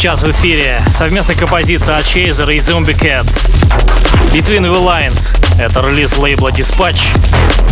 Сейчас 0.05 0.23
в 0.23 0.31
эфире 0.33 0.79
совместная 0.91 1.35
композиция 1.35 1.97
от 1.97 2.05
Chaser 2.05 2.55
и 2.55 2.59
Zombie 2.59 2.95
Cats. 2.95 3.51
Between 4.35 4.61
the 4.61 4.85
Lines— 4.85 5.35
это 5.59 5.81
релиз 5.81 6.19
лейбла 6.19 6.51
Dispatch. 6.51 7.64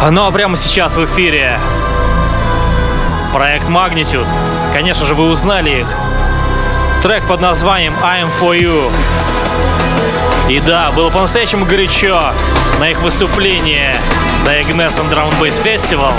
Ну 0.00 0.26
а 0.26 0.30
прямо 0.30 0.56
сейчас 0.56 0.94
в 0.94 1.04
эфире 1.04 1.58
проект 3.32 3.68
Magnitude. 3.68 4.26
Конечно 4.72 5.04
же, 5.04 5.14
вы 5.14 5.28
узнали 5.28 5.80
их. 5.80 5.88
Трек 7.02 7.24
под 7.24 7.40
названием 7.40 7.92
I'm 8.02 8.28
For 8.40 8.58
You. 8.58 8.90
И 10.48 10.60
да, 10.60 10.92
было 10.92 11.10
по-настоящему 11.10 11.66
горячо 11.66 12.32
на 12.78 12.90
их 12.90 13.02
выступлении 13.02 13.90
Diagnosis 14.46 15.10
Drum 15.10 15.34
Bass 15.40 15.60
Festival. 15.62 16.12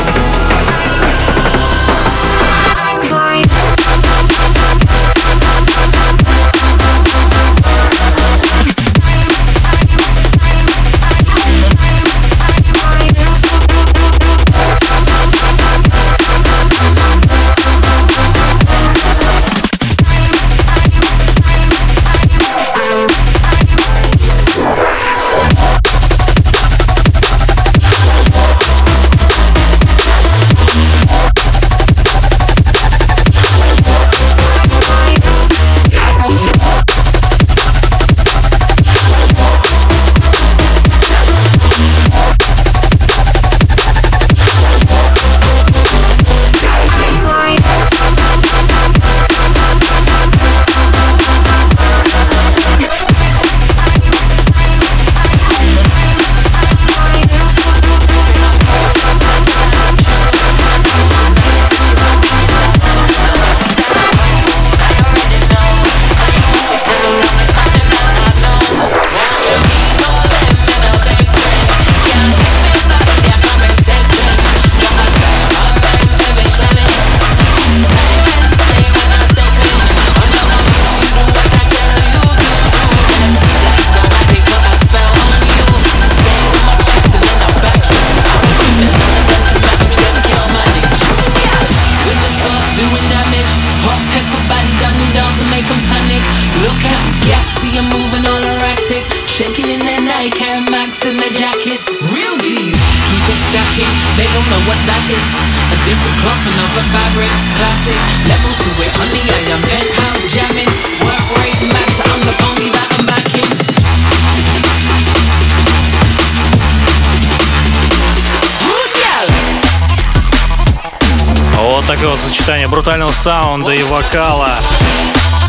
Сочетание 122.26 122.68
брутального 122.68 123.12
саунда 123.12 123.72
и 123.72 123.84
вокала. 123.84 124.52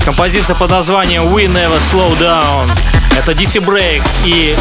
Композиция 0.04 0.56
под 0.56 0.70
названием 0.70 1.22
We 1.22 1.46
Never 1.46 1.78
Slow 1.78 2.18
Down. 2.18 2.70
Это 3.16 3.32
DC 3.32 3.64
Breaks 3.64 4.24
и 4.24 4.56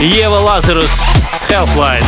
Ева 0.00 0.36
Лазарус 0.36 1.02
Helpline. 1.48 2.04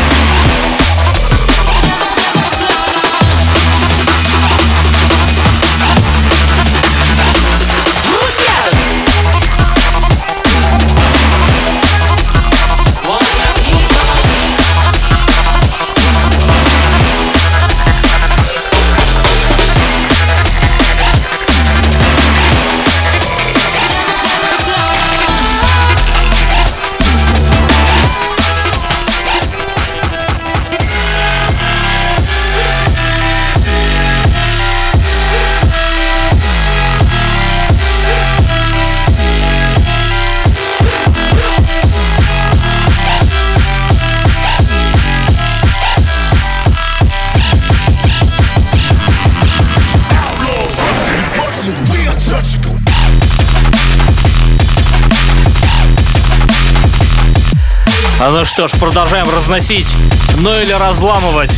А 58.19 58.31
ну 58.31 58.47
что 58.47 58.67
ж, 58.67 58.73
продолжаем 58.73 59.29
разносить, 59.29 59.95
ну 60.39 60.59
или 60.59 60.73
разламывать. 60.73 61.55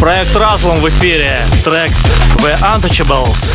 Проект 0.00 0.34
Разлом 0.34 0.80
в 0.80 0.88
эфире. 0.88 1.46
Трек 1.64 1.92
The 2.38 2.58
Untouchables. 2.60 3.52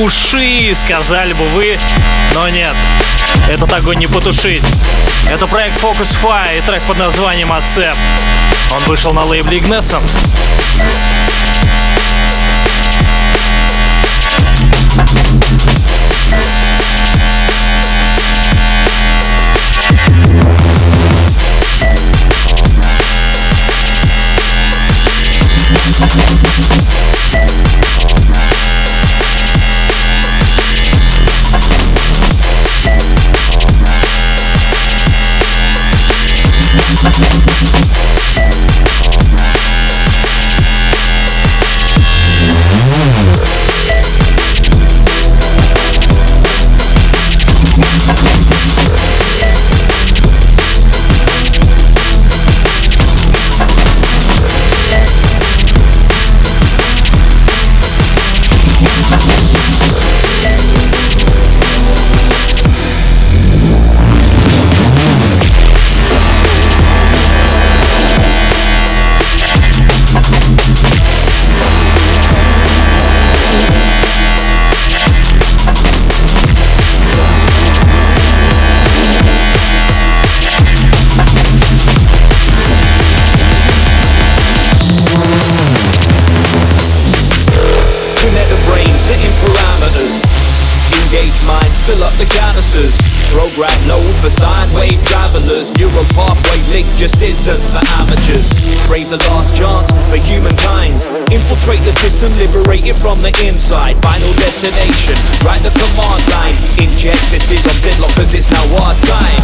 Туши, 0.00 0.74
сказали 0.82 1.34
бы 1.34 1.44
вы, 1.48 1.78
но 2.34 2.48
нет. 2.48 2.74
Этот 3.50 3.70
огонь 3.70 3.98
не 3.98 4.06
потушить. 4.06 4.64
Это 5.28 5.46
проект 5.46 5.76
Focus 5.76 6.16
Fire 6.22 6.56
и 6.56 6.62
трек 6.62 6.82
под 6.84 6.96
названием 6.96 7.52
Accept. 7.52 7.98
Он 8.72 8.82
вышел 8.84 9.12
на 9.12 9.24
лейбле 9.24 9.58
Ignescent. 9.58 10.00
Connect 26.40 27.19
pathway 96.19 96.59
link 96.75 96.87
just 96.97 97.21
isn't 97.21 97.61
for 97.71 97.83
amateurs. 98.03 98.51
Brave 98.87 99.09
the 99.09 99.17
last 99.31 99.55
chance 99.55 99.87
for 100.11 100.17
humankind. 100.17 100.99
Infiltrate 101.31 101.79
the 101.87 101.93
system, 101.93 102.31
liberate 102.35 102.83
it 102.83 102.95
from 102.99 103.21
the 103.21 103.31
inside. 103.47 103.95
Final 104.03 104.33
destination, 104.35 105.15
write 105.47 105.63
the 105.63 105.71
command 105.71 106.21
line. 106.35 106.57
Inject 106.83 107.21
this 107.31 107.47
is 107.51 107.63
on 107.63 107.77
deadlock 107.79 108.11
cause 108.15 108.33
it's 108.33 108.49
now 108.51 108.83
our 108.83 108.95
time. 109.07 109.43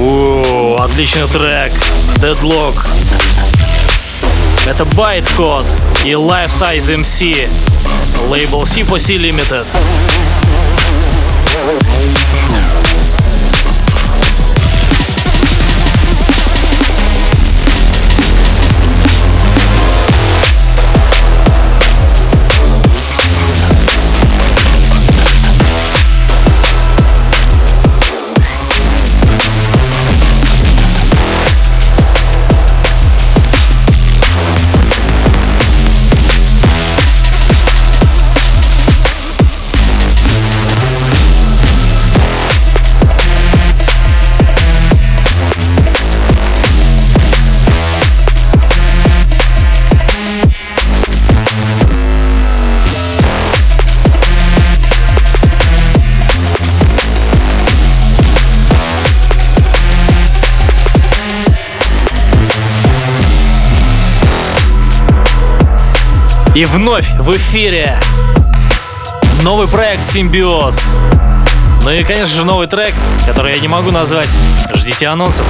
О, 0.00 0.76
отличный 0.82 1.28
трек. 1.28 1.72
Deadlock. 2.16 2.74
Это 4.66 4.84
Bytecode 4.84 5.66
и 6.04 6.12
Life 6.12 6.50
Size 6.58 6.88
MC. 6.88 7.48
Лейбл 8.28 8.62
C4C 8.62 9.18
Limited. 9.18 9.66
И 66.57 66.65
вновь 66.65 67.07
в 67.19 67.35
эфире 67.35 67.99
новый 69.43 69.67
проект 69.67 70.03
«Симбиоз». 70.03 70.75
Ну 71.83 71.91
и, 71.91 72.03
конечно 72.03 72.35
же, 72.35 72.43
новый 72.43 72.65
трек, 72.65 72.95
который 73.27 73.53
я 73.53 73.59
не 73.59 73.67
могу 73.67 73.91
назвать. 73.91 74.27
Ждите 74.73 75.05
анонсов. 75.05 75.45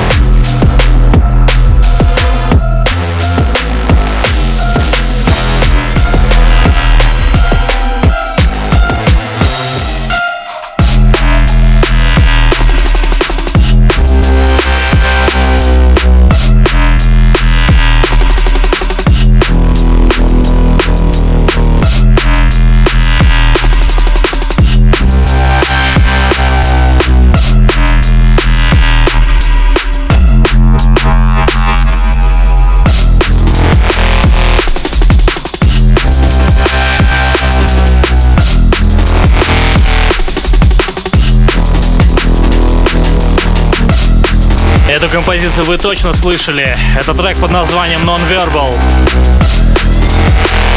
Эту 44.98 45.10
композицию 45.10 45.64
вы 45.66 45.78
точно 45.78 46.12
слышали. 46.16 46.76
Это 47.00 47.14
трек 47.14 47.38
под 47.38 47.52
названием 47.52 48.02
Non-Verbal. 48.02 48.76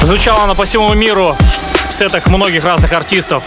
Звучала 0.02 0.44
она 0.44 0.52
по 0.52 0.66
всему 0.66 0.92
миру 0.92 1.34
в 1.88 1.94
сетах 1.94 2.26
многих 2.26 2.62
разных 2.62 2.92
артистов. 2.92 3.42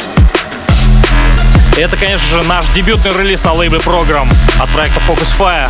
И 1.77 1.79
это, 1.79 1.95
конечно 1.95 2.27
же, 2.27 2.47
наш 2.47 2.65
дебютный 2.73 3.11
релиз 3.11 3.43
на 3.43 3.53
лейбле 3.53 3.77
Program 3.77 4.27
от 4.59 4.69
проекта 4.71 4.99
Focus 5.07 5.31
Fire. 5.37 5.69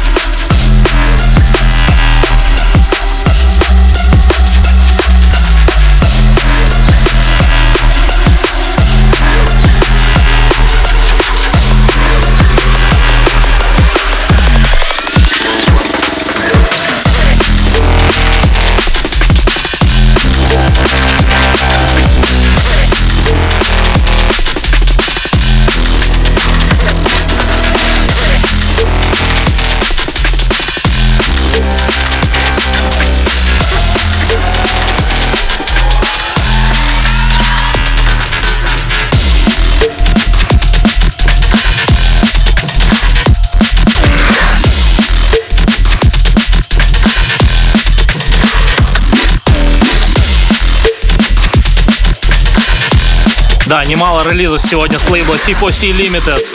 Да, 53.73 53.83
немало 53.85 54.21
релизов 54.21 54.61
сегодня 54.61 54.99
с 54.99 55.09
лейбла 55.09 55.33
C4C 55.33 55.97
Limited. 55.97 56.45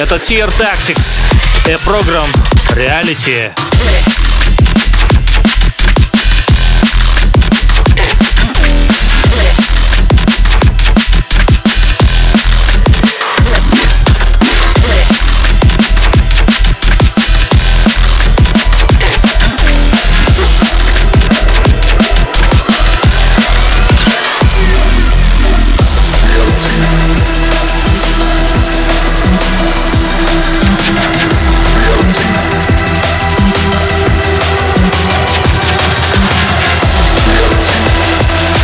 Это 0.00 0.16
Tier 0.16 0.52
Tactics, 0.58 1.20
A 1.66 1.74
Program 1.88 2.26
Reality. 2.70 3.52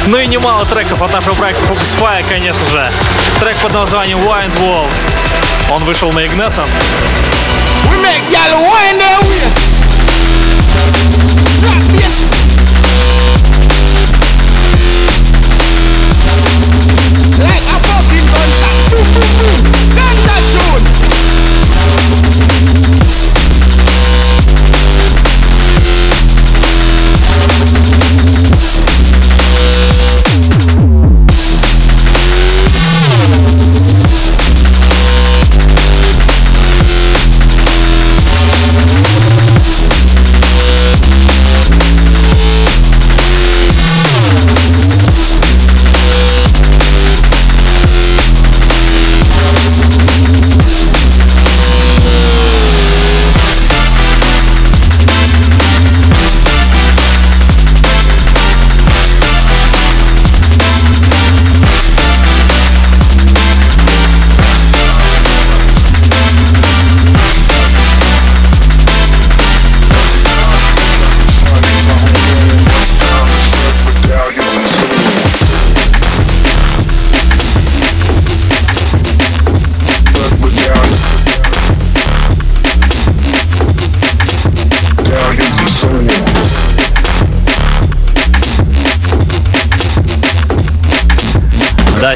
Ну 0.08 0.18
и 0.18 0.26
немало 0.26 0.64
треков 0.66 1.00
от 1.00 1.12
нашего 1.12 1.34
проекта 1.34 1.62
Focus 1.64 1.94
Fire, 2.00 2.24
конечно 2.28 2.66
же. 2.70 2.90
Трек 3.38 3.56
под 3.58 3.72
названием 3.72 4.18
Wines 4.18 4.56
Wall. 4.58 4.86
Он 5.70 5.84
вышел 5.84 6.12
на 6.12 6.20
Ignescent. 6.20 6.66
We 7.88 7.96
make 7.98 8.22
wind 8.30 9.11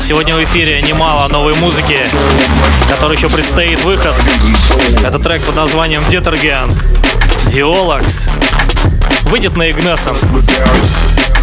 сегодня 0.06 0.36
в 0.36 0.44
эфире 0.44 0.80
немало 0.82 1.26
новой 1.26 1.52
музыки, 1.56 1.98
которой 2.88 3.16
еще 3.16 3.28
предстоит 3.28 3.82
выход. 3.84 4.14
Это 5.02 5.18
трек 5.18 5.42
под 5.42 5.56
названием 5.56 6.00
Detergent. 6.02 6.72
Diolox. 7.46 8.30
Выйдет 9.24 9.56
на 9.56 9.68
Ignescent. 9.68 11.35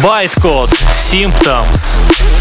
Bytecode 0.00 0.74
Symptoms. 0.94 2.39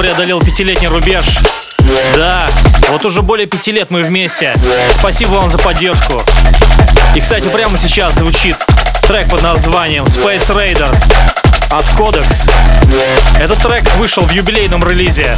Преодолел 0.00 0.40
пятилетний 0.40 0.88
рубеж. 0.88 1.26
Да, 2.16 2.48
вот 2.88 3.04
уже 3.04 3.20
более 3.20 3.46
пяти 3.46 3.70
лет 3.70 3.90
мы 3.90 4.02
вместе. 4.02 4.54
Спасибо 4.98 5.32
вам 5.32 5.50
за 5.50 5.58
поддержку. 5.58 6.24
И, 7.14 7.20
кстати, 7.20 7.48
прямо 7.48 7.76
сейчас 7.76 8.14
звучит 8.14 8.56
трек 9.06 9.28
под 9.28 9.42
названием 9.42 10.04
Space 10.04 10.48
Raider 10.48 10.90
от 11.70 11.84
Codex. 11.98 12.50
Этот 13.38 13.58
трек 13.58 13.84
вышел 13.96 14.22
в 14.22 14.30
юбилейном 14.30 14.82
релизе. 14.82 15.36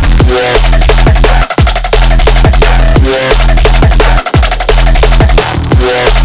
We 5.81 6.22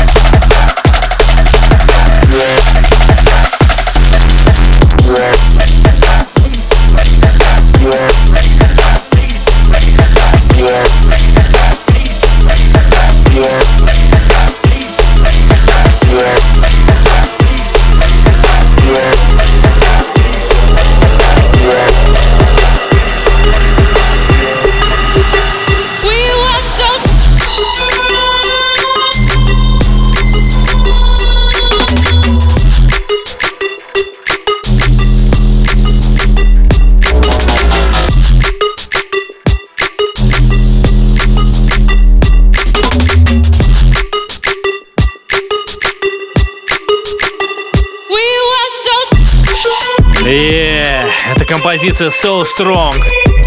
композиция 51.57 52.09
So 52.09 52.43
Strong 52.43 52.95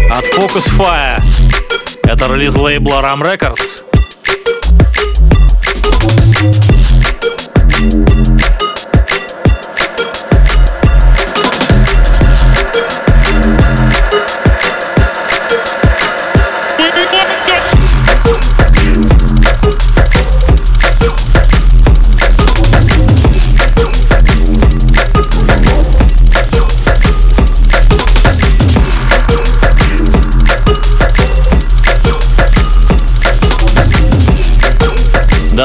от 0.09 0.25
Focus 0.25 0.67
Fire. 0.77 1.21
Это 2.03 2.27
релиз 2.27 2.55
лейбла 2.55 3.01
Ram 3.01 3.21
Records. 3.21 3.80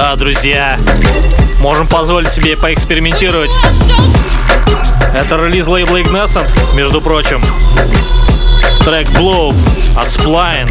Да, 0.08 0.14
друзья, 0.14 0.78
можем 1.58 1.88
позволить 1.88 2.30
себе 2.30 2.56
поэкспериментировать. 2.56 3.50
Это 5.12 5.34
релиз 5.34 5.66
лейбла 5.66 5.96
Ignescent, 5.96 6.46
между 6.76 7.00
прочим. 7.00 7.42
Трек 8.84 9.08
Blow 9.18 9.52
от 9.96 10.06
Spline. 10.06 10.70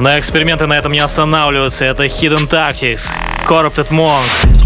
Но 0.00 0.18
эксперименты 0.18 0.66
на 0.66 0.78
этом 0.78 0.92
не 0.92 1.00
останавливаются. 1.00 1.84
Это 1.84 2.04
Hidden 2.04 2.48
Tactics, 2.48 3.12
Corrupted 3.46 3.88
Monk. 3.90 4.59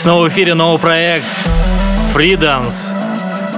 Снова 0.00 0.24
в 0.24 0.28
эфире 0.28 0.54
новый 0.54 0.78
проект 0.78 1.26
Freedance. 2.14 2.94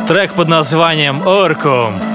Трек 0.09 0.35
под 0.35 0.49
названием 0.49 1.23
Orcum. 1.23 2.12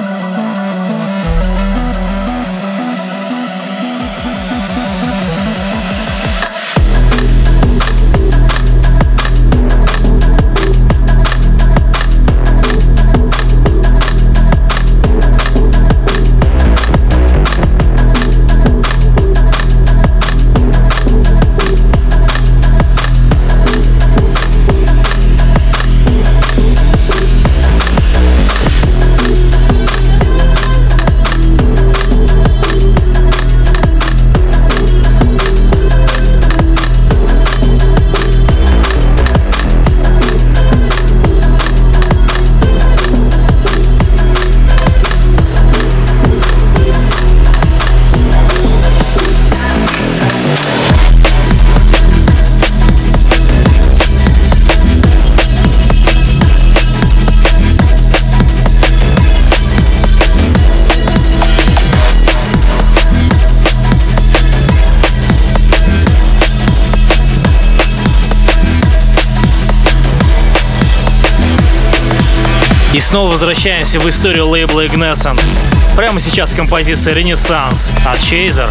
И 72.93 72.99
снова 73.01 73.31
возвращаемся 73.31 73.99
в 73.99 74.09
историю 74.09 74.47
лейбла 74.47 74.85
Ignescent. 74.85 75.41
Прямо 75.95 76.19
сейчас 76.19 76.53
композиция 76.53 77.13
«Ренессанс» 77.13 77.91
от 78.05 78.17
Chaser. 78.17 78.69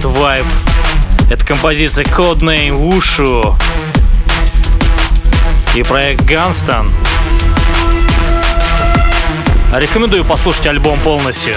Вот 0.00 0.18
вайб. 0.18 0.44
Это 1.30 1.44
композиция 1.44 2.04
Codename 2.04 2.70
Wushu 2.70 3.54
и 5.74 5.82
проект 5.82 6.22
Gunstone. 6.22 6.90
Рекомендую 9.72 10.24
послушать 10.24 10.66
альбом 10.66 10.98
полностью. 11.00 11.54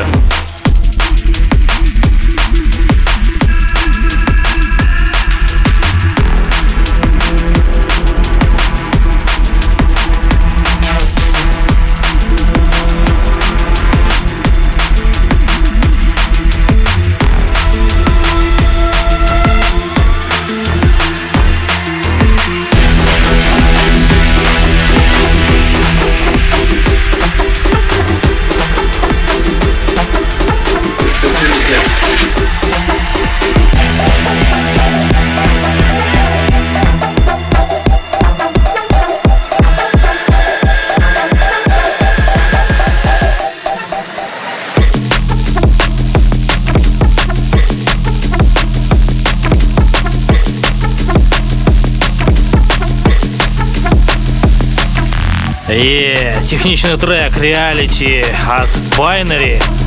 Е, 55.73 56.35
техничный 56.45 56.97
трек 56.97 57.33
Reality 57.37 58.25
от 58.49 58.69
Binary. 58.97 59.80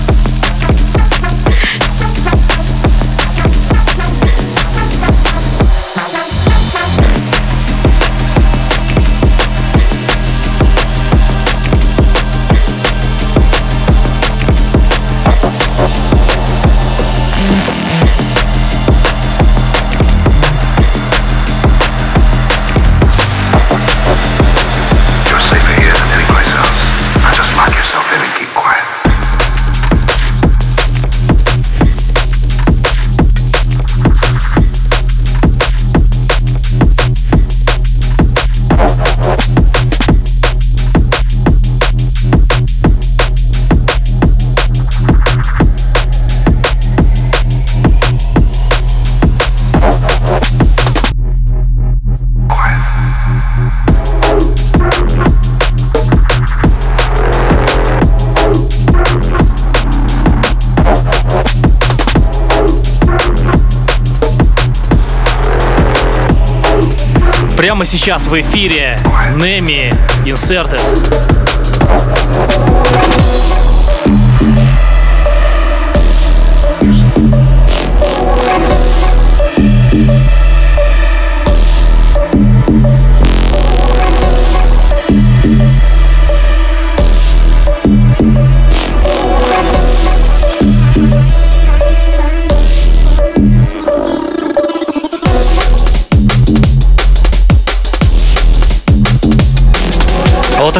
Сейчас 67.98 68.26
в 68.26 68.34
эфире 68.40 68.98
Неми 69.36 69.94
Inserted. 70.26 70.82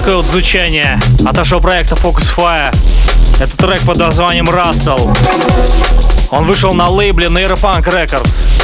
Такое 0.05 0.17
вот 0.17 0.27
звучание 0.27 1.01
от 1.27 1.35
нашего 1.35 1.61
проекта 1.61 1.95
Focus 1.95 2.31
Fire. 2.37 2.77
Это 3.41 3.57
трек 3.57 3.81
под 3.87 3.97
названием 3.97 4.47
Russell. 4.51 5.17
Он 6.31 6.45
вышел 6.45 6.75
на 6.75 6.91
лейбле 6.91 7.29
Neuropunk 7.29 7.85
Records. 7.85 8.64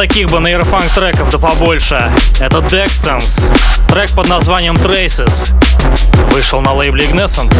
Таких 0.00 0.30
бы 0.30 0.40
нейрофанк 0.40 0.90
треков 0.94 1.28
да 1.28 1.36
побольше. 1.36 2.10
Это 2.40 2.60
Dextons. 2.60 3.42
Трек 3.86 4.10
под 4.12 4.30
названием 4.30 4.76
Traces. 4.76 5.52
Вышел 6.32 6.62
на 6.62 6.72
лейбле 6.72 7.04
Ignescent. 7.04 7.54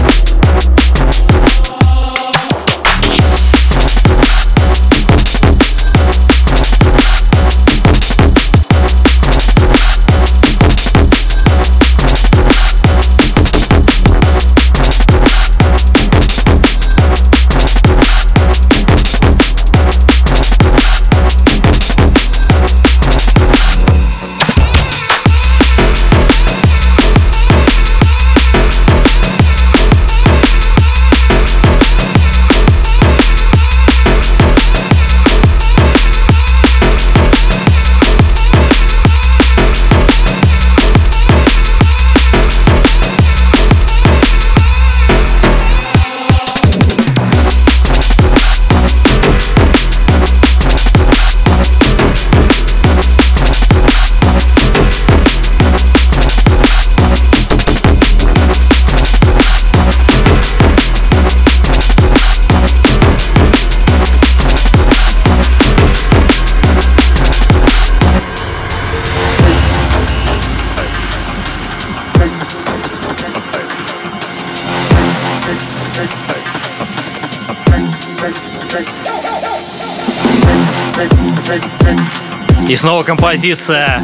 И 82.71 82.77
снова 82.77 83.03
композиция 83.03 84.01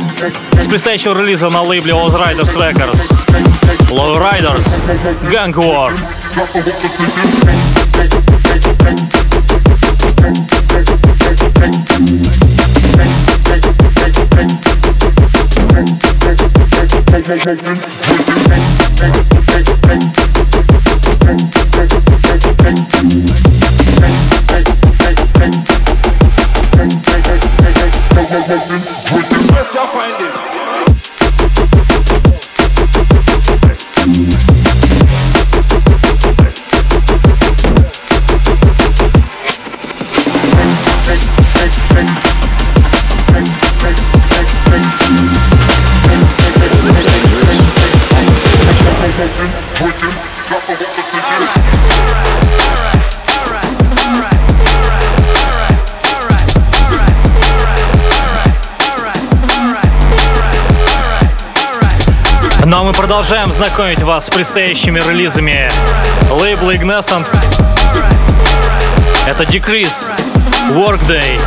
с 0.61 0.67
предстоящего 0.67 1.17
релиза 1.17 1.51
на 1.51 1.63
лейбле 1.63 1.93
Oz 1.93 2.15
Riders 2.15 2.53
Records. 2.57 3.13
Low 3.91 4.21
Riders, 4.21 4.81
Gang 5.31 5.55
War. 5.55 5.93
Yes, 17.47 17.96
продолжаем 63.29 63.53
знакомить 63.53 64.03
вас 64.03 64.27
с 64.27 64.31
предстоящими 64.31 65.01
релизами 65.01 65.69
лейбла 66.31 66.77
Ignescent. 66.77 67.27
Это 69.27 69.43
Decrease, 69.43 70.09
Workday, 70.71 71.41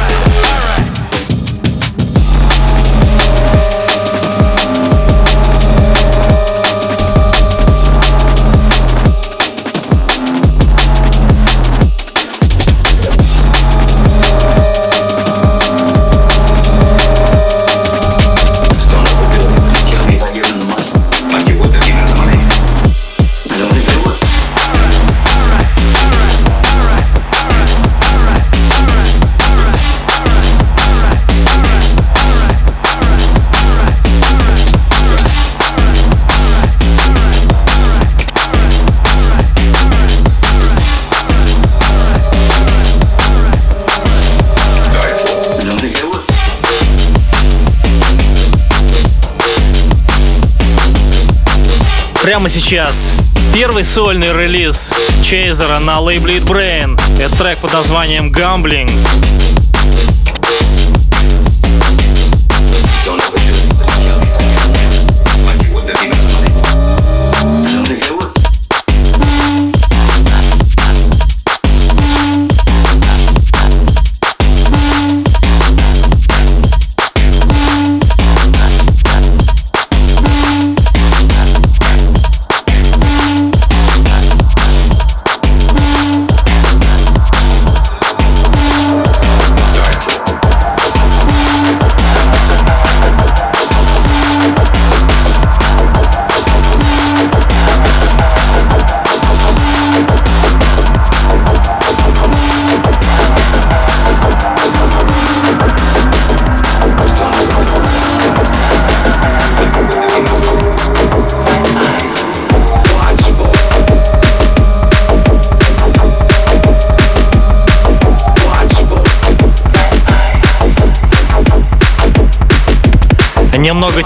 Прямо 52.21 52.49
сейчас 52.49 53.13
первый 53.53 53.83
сольный 53.83 54.33
релиз 54.33 54.91
Чейзера 55.23 55.79
на 55.79 55.99
лейбле 55.99 56.37
Brain. 56.39 56.99
Это 57.17 57.35
трек 57.37 57.59
под 57.59 57.73
названием 57.73 58.31
Gambling. 58.31 58.91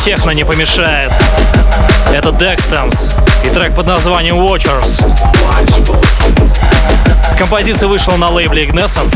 Техно 0.03 0.31
не 0.31 0.43
помешает. 0.43 1.11
Это 2.11 2.29
Dextams 2.29 3.13
и 3.45 3.49
трек 3.49 3.73
под 3.73 3.87
названием 3.87 4.35
Watchers. 4.35 5.01
Композиция 7.37 7.87
вышла 7.87 8.17
на 8.17 8.29
лейбле 8.29 8.65
Ignescent. 8.65 9.15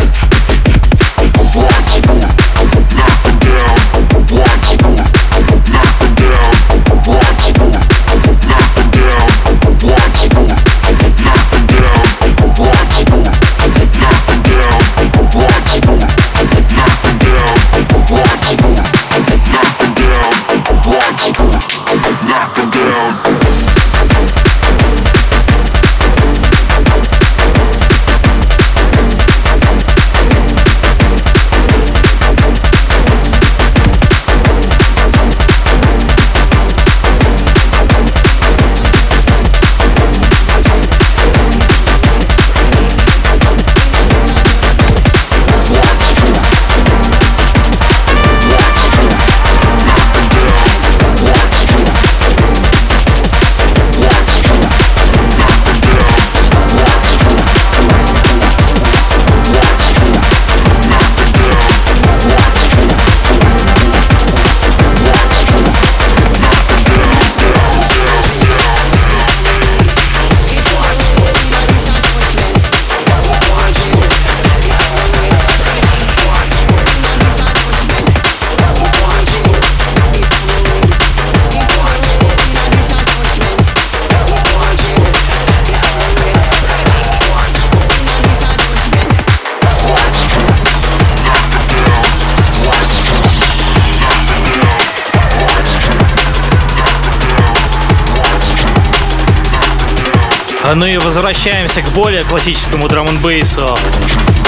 Ну 100.76 100.86
и 100.86 100.98
возвращаемся 100.98 101.82
к 101.82 101.90
более 101.92 102.24
классическому 102.24 102.88
драм 102.88 103.08
н 103.08 103.18
бейсу. 103.20 103.78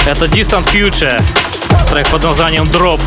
Это 0.06 0.26
Distant 0.26 0.66
Future, 0.66 1.20
трек 1.88 2.08
под 2.10 2.24
названием 2.24 2.64
Drop. 2.64 3.00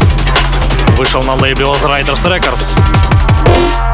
Вышел 0.97 1.21
на 1.23 1.35
лейбле 1.35 1.65
Oz 1.65 1.83
Riders 1.83 2.23
Records. 2.25 3.92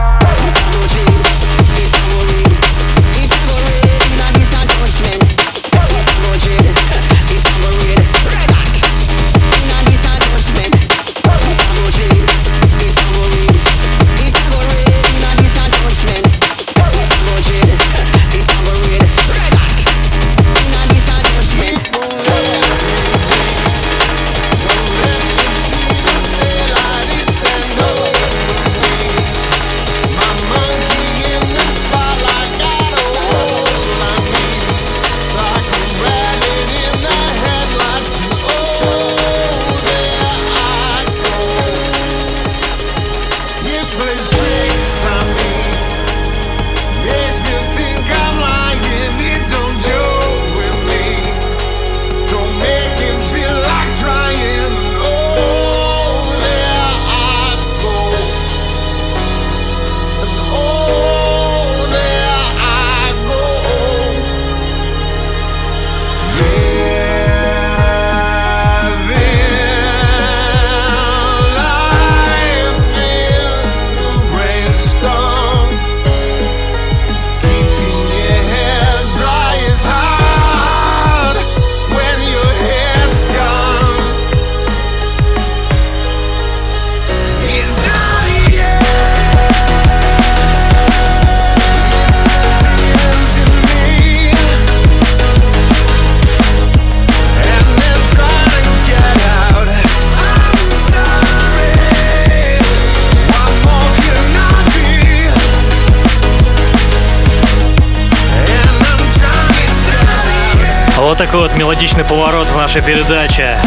Такой 111.20 111.42
вот 111.42 111.54
мелодичный 111.58 112.06
поворот 112.06 112.48
в 112.48 112.56
нашей 112.56 112.82
передаче. 112.82 113.58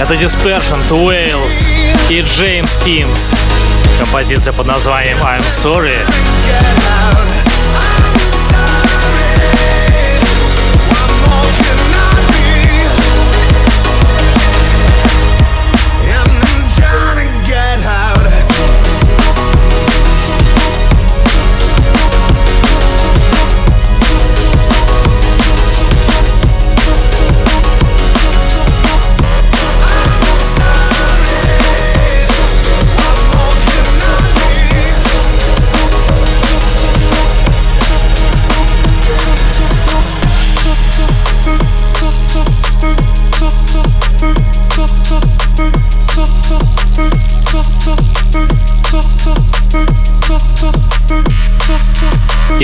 Это 0.00 0.14
Dispersion, 0.14 0.80
Wales 0.90 1.52
и 2.08 2.20
Джеймс 2.20 2.72
Тимс. 2.84 3.30
Композиция 3.96 4.52
под 4.52 4.66
названием 4.66 5.16
I'm 5.18 5.40
Sorry. 5.62 5.94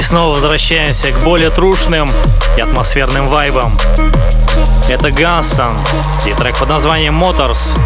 И 0.00 0.02
снова 0.02 0.34
возвращаемся 0.34 1.12
к 1.12 1.22
более 1.24 1.50
трушным 1.50 2.10
и 2.56 2.60
атмосферным 2.62 3.26
вайбам. 3.26 3.76
Это 4.88 5.10
Гансон 5.10 5.76
и 6.24 6.32
трек 6.32 6.58
под 6.58 6.70
названием 6.70 7.22
Motors. 7.22 7.76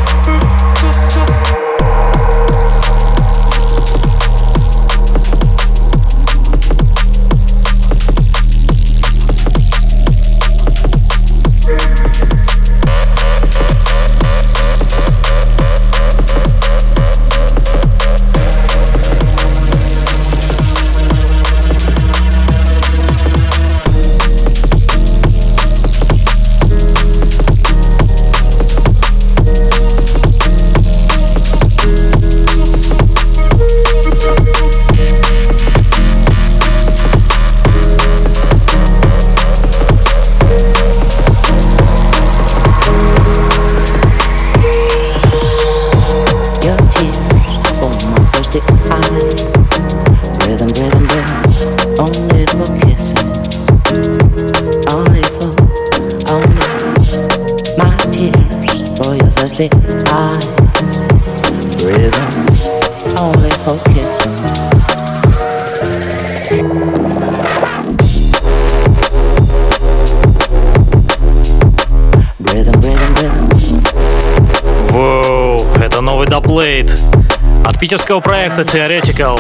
Питерского 77.85 78.21
проекта 78.21 78.63
Theoretical. 78.63 79.39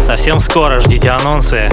Совсем 0.00 0.40
скоро 0.40 0.80
ждите 0.80 1.08
анонсы. 1.08 1.68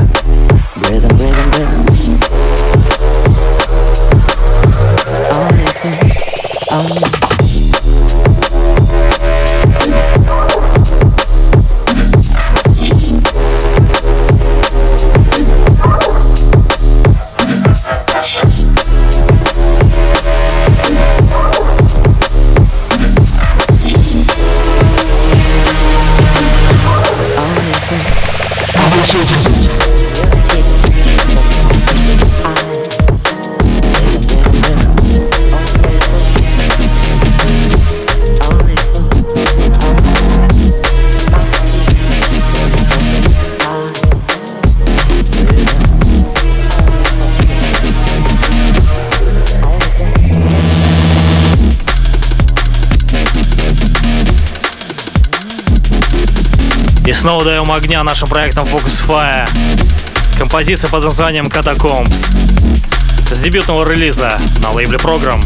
Only. 6.69 7.07
Снова 57.18 57.44
даем 57.44 57.72
огня 57.72 58.03
нашим 58.03 58.30
проектам 58.30 58.65
Focus 58.65 59.03
Fire. 59.07 59.49
Композиция 60.38 60.89
под 60.89 61.03
названием 61.03 61.48
Catacombs. 61.48 62.27
С 63.26 63.41
дебютного 63.41 63.89
релиза 63.89 64.39
на 64.61 64.72
лейбле 64.72 64.99
Program. 64.99 65.41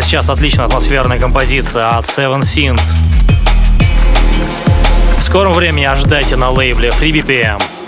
Прямо 0.00 0.08
сейчас 0.08 0.30
отличная 0.30 0.64
атмосферная 0.64 1.18
композиция 1.18 1.90
от 1.90 2.06
Seven 2.06 2.40
Sins. 2.40 2.80
В 5.18 5.22
скором 5.22 5.52
времени 5.52 5.84
ожидайте 5.84 6.36
на 6.36 6.48
лейбле 6.48 6.88
FreeBPM. 6.88 7.58
BPM. 7.58 7.79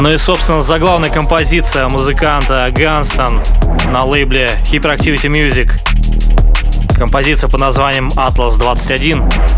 Ну 0.00 0.12
и, 0.12 0.16
собственно, 0.16 0.62
заглавная 0.62 1.10
композиция 1.10 1.88
музыканта 1.88 2.70
Ганстон 2.72 3.40
на 3.90 4.04
лейбле 4.04 4.52
Hyperactivity 4.70 5.26
Music. 5.26 5.72
Композиция 6.96 7.48
под 7.48 7.60
названием 7.60 8.08
«Atlas 8.10 8.60
21». 8.60 9.57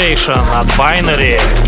Sensation 0.00 0.40
от 0.54 0.66
Binary. 0.78 1.59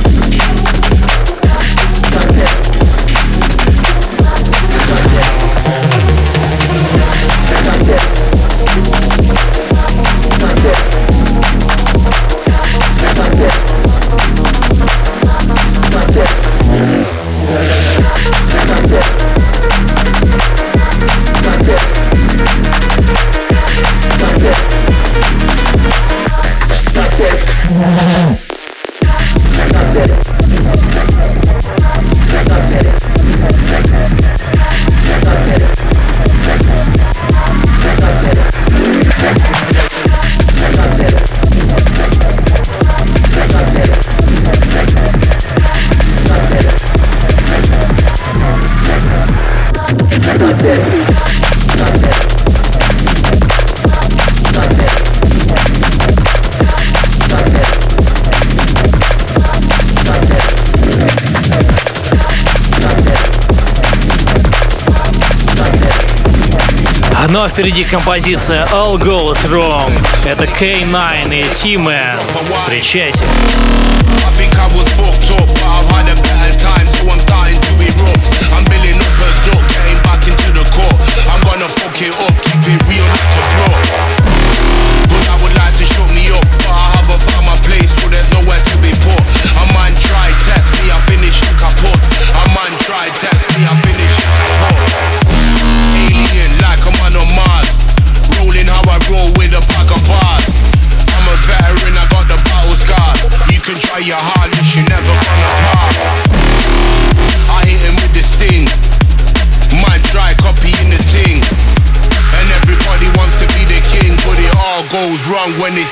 Ну 67.29 67.43
а 67.43 67.49
впереди 67.49 67.85
композиция 67.85 68.65
All 68.67 68.99
Goes 68.99 69.39
Wrong. 69.49 69.93
Это 70.25 70.45
K9 70.45 71.33
и 71.33 71.55
Тиме. 71.55 72.19
Встречайте. 72.59 73.25
I 73.25 74.35
think 74.35 74.55
I 74.59 74.67
was 74.75 74.89
fucked 74.95 75.31
up, 75.41 75.47
but 75.49 75.63
I've 75.63 75.89
had 75.91 76.11
a 76.11 76.32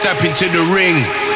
step 0.01 0.24
into 0.24 0.48
the 0.48 0.64
ring. 0.72 1.30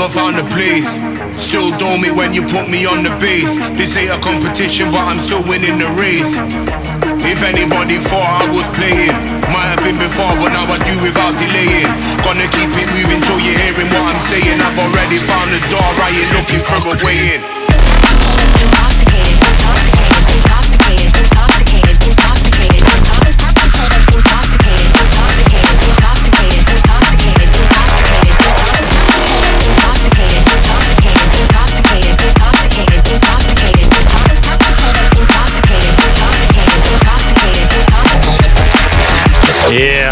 A 0.00 0.08
home? 0.08 0.10
Have 0.10 0.10
I 0.10 0.10
found 0.10 0.36
a 0.38 0.46
place? 0.50 0.98
Still 1.38 1.70
dome 1.78 2.04
it 2.04 2.14
when 2.14 2.32
you 2.32 2.42
put 2.50 2.68
me 2.68 2.86
on 2.86 3.02
the 3.02 3.10
base. 3.22 3.54
This 3.78 3.96
ain't 3.96 4.10
a 4.10 4.18
competition, 4.18 4.90
but 4.90 5.06
I'm 5.06 5.20
still 5.20 5.42
winning 5.46 5.78
the 5.78 5.90
race. 5.94 6.34
If 7.22 7.42
anybody 7.42 7.98
thought 7.98 8.42
I 8.42 8.50
was 8.50 8.66
playing, 8.74 9.14
might 9.54 9.70
have 9.70 9.82
been 9.86 9.98
before, 9.98 10.34
but 10.38 10.50
now 10.50 10.66
I 10.66 10.78
do 10.82 10.94
without 11.02 11.34
delaying. 11.38 11.90
Gonna 12.26 12.48
keep 12.50 12.70
it 12.74 12.88
moving 12.90 13.22
till 13.22 13.38
you're 13.38 13.58
hearing 13.58 13.90
what 13.94 14.14
I'm 14.14 14.22
saying. 14.22 14.58
I've 14.58 14.78
already 14.78 15.18
found 15.22 15.54
the 15.54 15.62
door, 15.70 15.88
right? 16.02 16.14
You're 16.14 16.32
looking 16.42 16.62
for 16.62 16.80
a 16.82 16.96
way 17.06 17.38
in. 17.38 17.53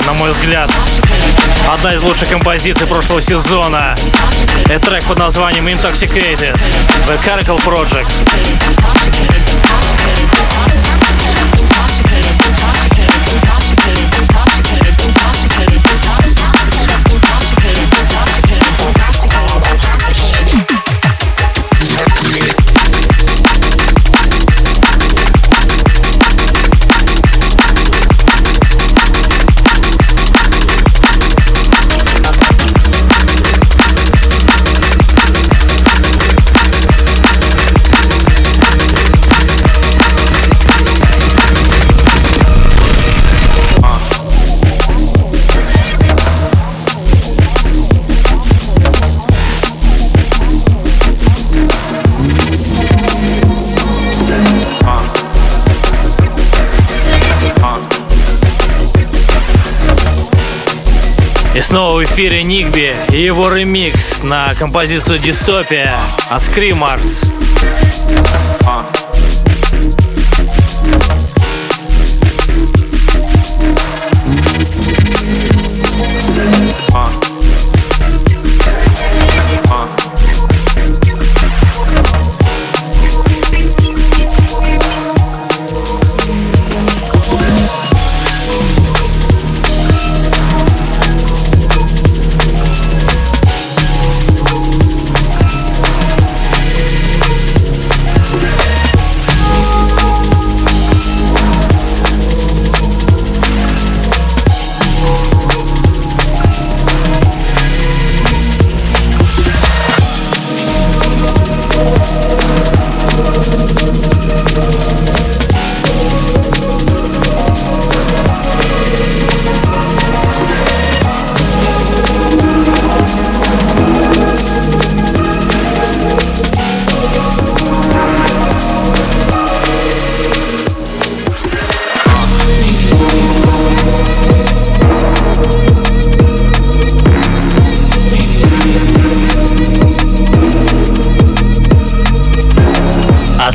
На 0.06 0.12
мой 0.14 0.32
взгляд, 0.32 0.70
одна 1.68 1.94
из 1.94 2.02
лучших 2.02 2.28
композиций 2.28 2.86
прошлого 2.86 3.20
сезона. 3.20 3.94
Это 4.66 4.90
трек 4.90 5.04
под 5.04 5.18
названием 5.18 5.66
Intoxicated, 5.66 6.58
The 7.06 7.18
Caracal 7.24 7.58
Project. 7.64 8.10
Снова 61.62 61.98
в 61.98 62.04
эфире 62.04 62.42
Нигби 62.42 62.94
и 63.10 63.22
его 63.22 63.48
ремикс 63.48 64.22
на 64.22 64.54
композицию 64.54 65.18
Дистопия 65.18 65.96
от 66.30 66.42
Scream 66.42 66.82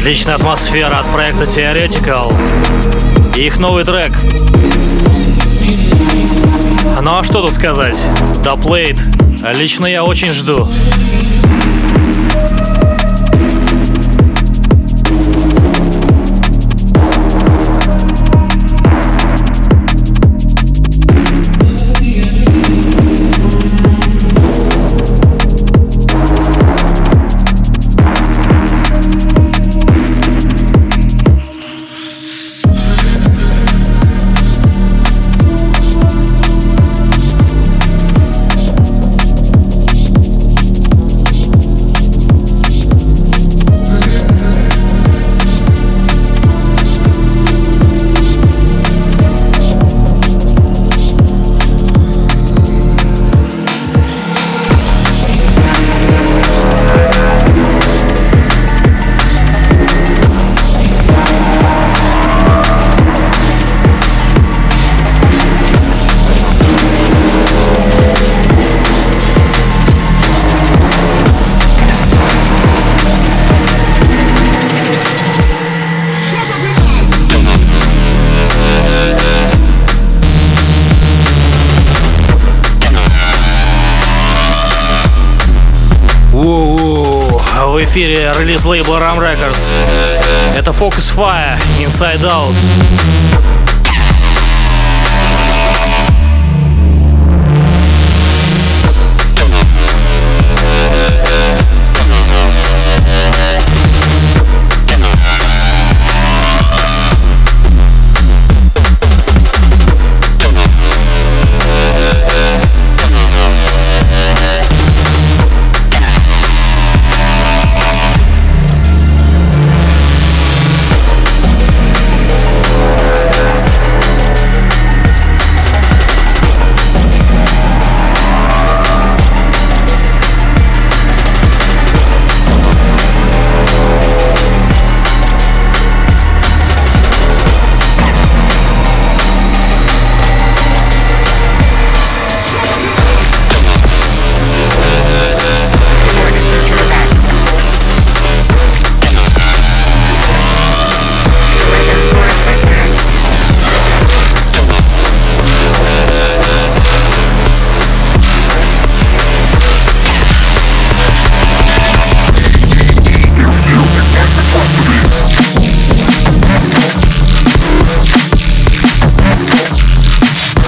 Отличная 0.07 0.35
атмосфера 0.35 0.99
от 0.99 1.11
проекта 1.11 1.43
Theoretical. 1.43 2.33
И 3.35 3.41
их 3.41 3.57
новый 3.57 3.83
трек. 3.83 4.13
Ну 7.01 7.11
а 7.11 7.23
что 7.23 7.41
тут 7.41 7.53
сказать? 7.53 7.97
Доплейт. 8.41 8.97
Лично 9.53 9.85
я 9.85 10.05
очень 10.05 10.31
жду. 10.31 10.65
Эфире 87.97 88.31
релиз 88.37 88.63
лейбла 88.63 88.97
Ram 88.97 89.17
Records. 89.17 89.71
Это 90.55 90.69
Focus 90.69 91.11
Fire, 91.15 91.57
Inside 91.79 92.21
Out. 92.21 92.53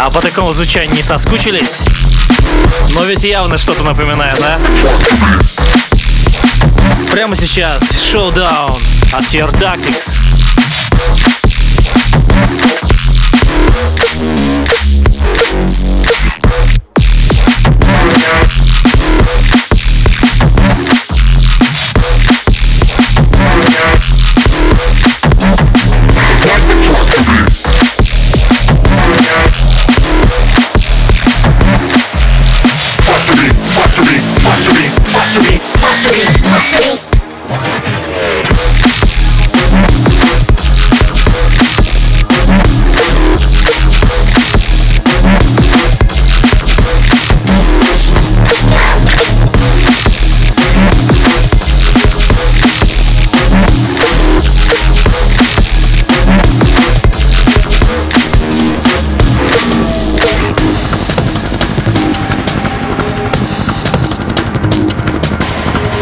А 0.09 0.11
по 0.11 0.21
такому 0.21 0.51
звучанию 0.53 0.95
не 0.95 1.03
соскучились? 1.03 1.81
Но 2.95 3.03
ведь 3.03 3.23
явно 3.23 3.59
что-то 3.59 3.83
напоминает, 3.83 4.39
а? 4.41 4.59
Прямо 7.11 7.35
сейчас 7.35 7.83
шоу-даун 8.11 8.81
от 9.13 9.23
Tier 9.25 9.51
Tactics. 9.51 10.17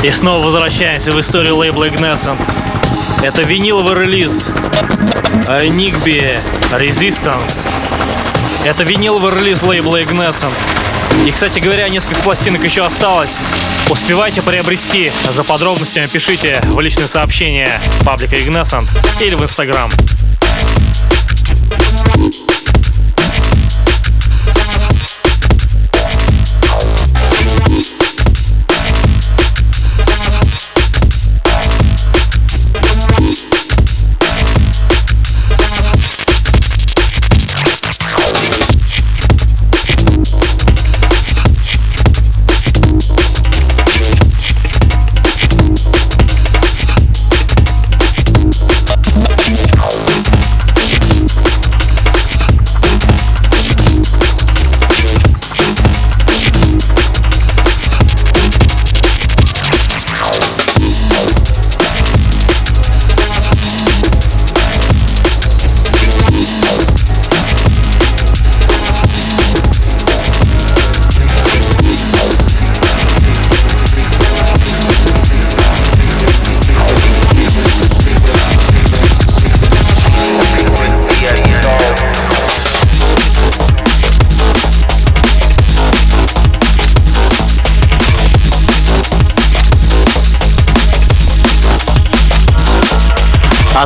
И 0.08 0.12
снова 0.12 0.46
возвращаемся 0.46 1.12
в 1.12 1.20
историю 1.20 1.58
лейбла 1.58 1.90
Ignescent. 1.90 2.40
Это 3.24 3.42
виниловый 3.42 4.06
релиз 4.06 4.48
Нигби 5.70 6.32
Resistance. 6.72 7.68
Это 8.64 8.84
виниловый 8.84 9.38
релиз 9.38 9.62
лейбла 9.62 10.02
Ignescent. 10.02 10.54
И, 11.26 11.32
кстати 11.32 11.60
говоря, 11.60 11.90
несколько 11.90 12.22
пластинок 12.22 12.64
еще 12.64 12.86
осталось. 12.86 13.36
Успевайте 13.90 14.42
приобрести. 14.42 15.12
За 15.30 15.44
подробностями 15.44 16.08
пишите 16.08 16.62
в 16.64 16.80
личные 16.80 17.08
сообщения 17.08 17.70
паблика 18.06 18.38
Ignescent 18.38 18.88
или 19.20 19.36
в 19.36 19.44
Instagram. 19.44 19.92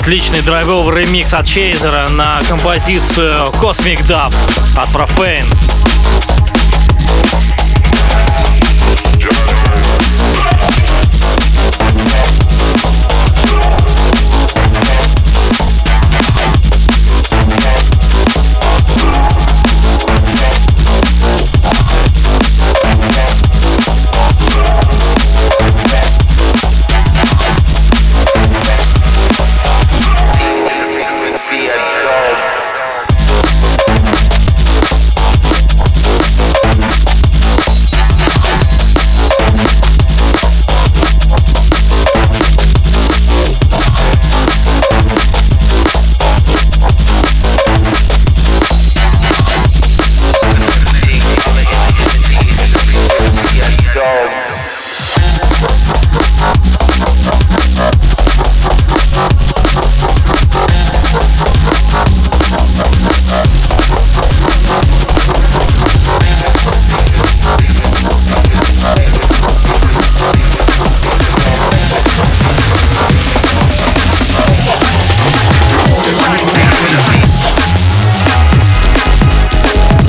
Отличный 0.02 0.42
драйвовый 0.42 1.06
ремикс 1.06 1.32
от 1.32 1.46
Чейзера 1.46 2.10
на 2.10 2.42
композицию 2.50 3.44
Cosmic 3.62 4.00
Dub 4.00 4.34
от 4.76 4.88
Profane. 4.90 5.46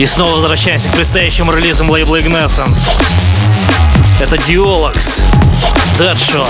И 0.03 0.07
снова 0.07 0.33
возвращаемся 0.35 0.89
к 0.89 0.97
предстоящим 0.97 1.49
релизам 1.49 1.89
лейбла 1.89 2.16
Ignescent. 2.16 2.77
Это 4.19 4.35
Diolox, 4.35 5.23
Deadshot. 5.97 6.49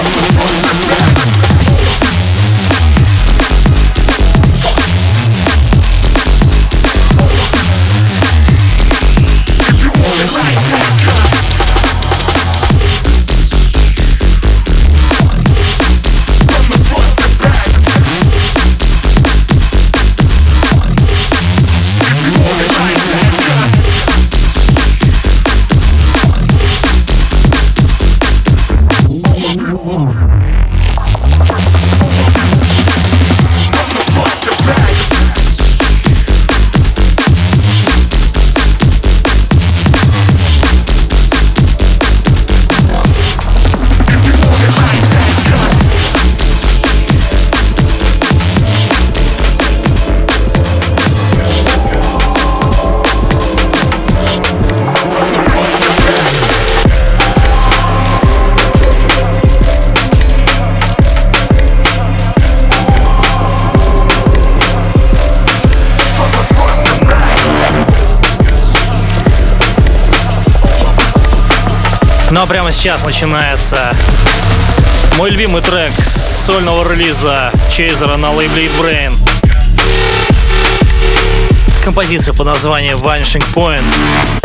Ну 72.32 72.40
а 72.40 72.46
прямо 72.46 72.72
сейчас 72.72 73.04
начинается 73.04 73.94
мой 75.18 75.28
любимый 75.28 75.60
трек 75.60 75.92
с 75.92 76.46
сольного 76.46 76.90
релиза 76.90 77.52
Чейзера 77.70 78.16
на 78.16 78.32
лейбле 78.32 78.68
Brain. 78.68 79.12
Композиция 81.84 82.32
под 82.32 82.46
названием 82.46 82.96
Vanishing 82.96 83.44
Point. 83.52 84.41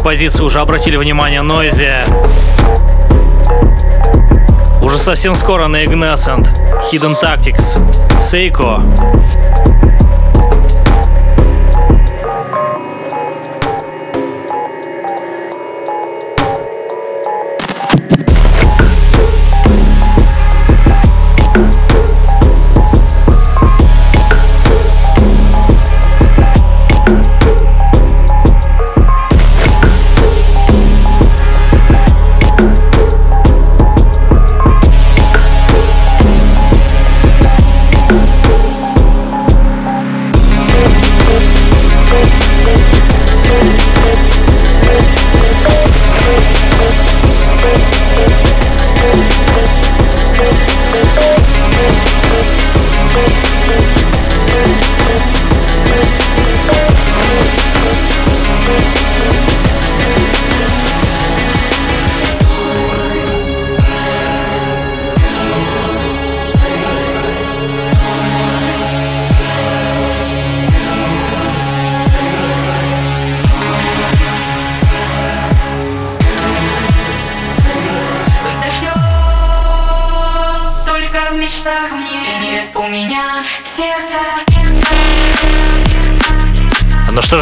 Композицию 0.00 0.46
уже 0.46 0.60
обратили 0.60 0.96
внимание 0.96 1.42
Нойзи. 1.42 1.92
Уже 4.82 4.98
совсем 4.98 5.34
скоро 5.34 5.66
на 5.66 5.84
Ignacent, 5.84 6.48
Hidden 6.90 7.20
Tactics, 7.20 7.78
Seiko. 8.18 8.80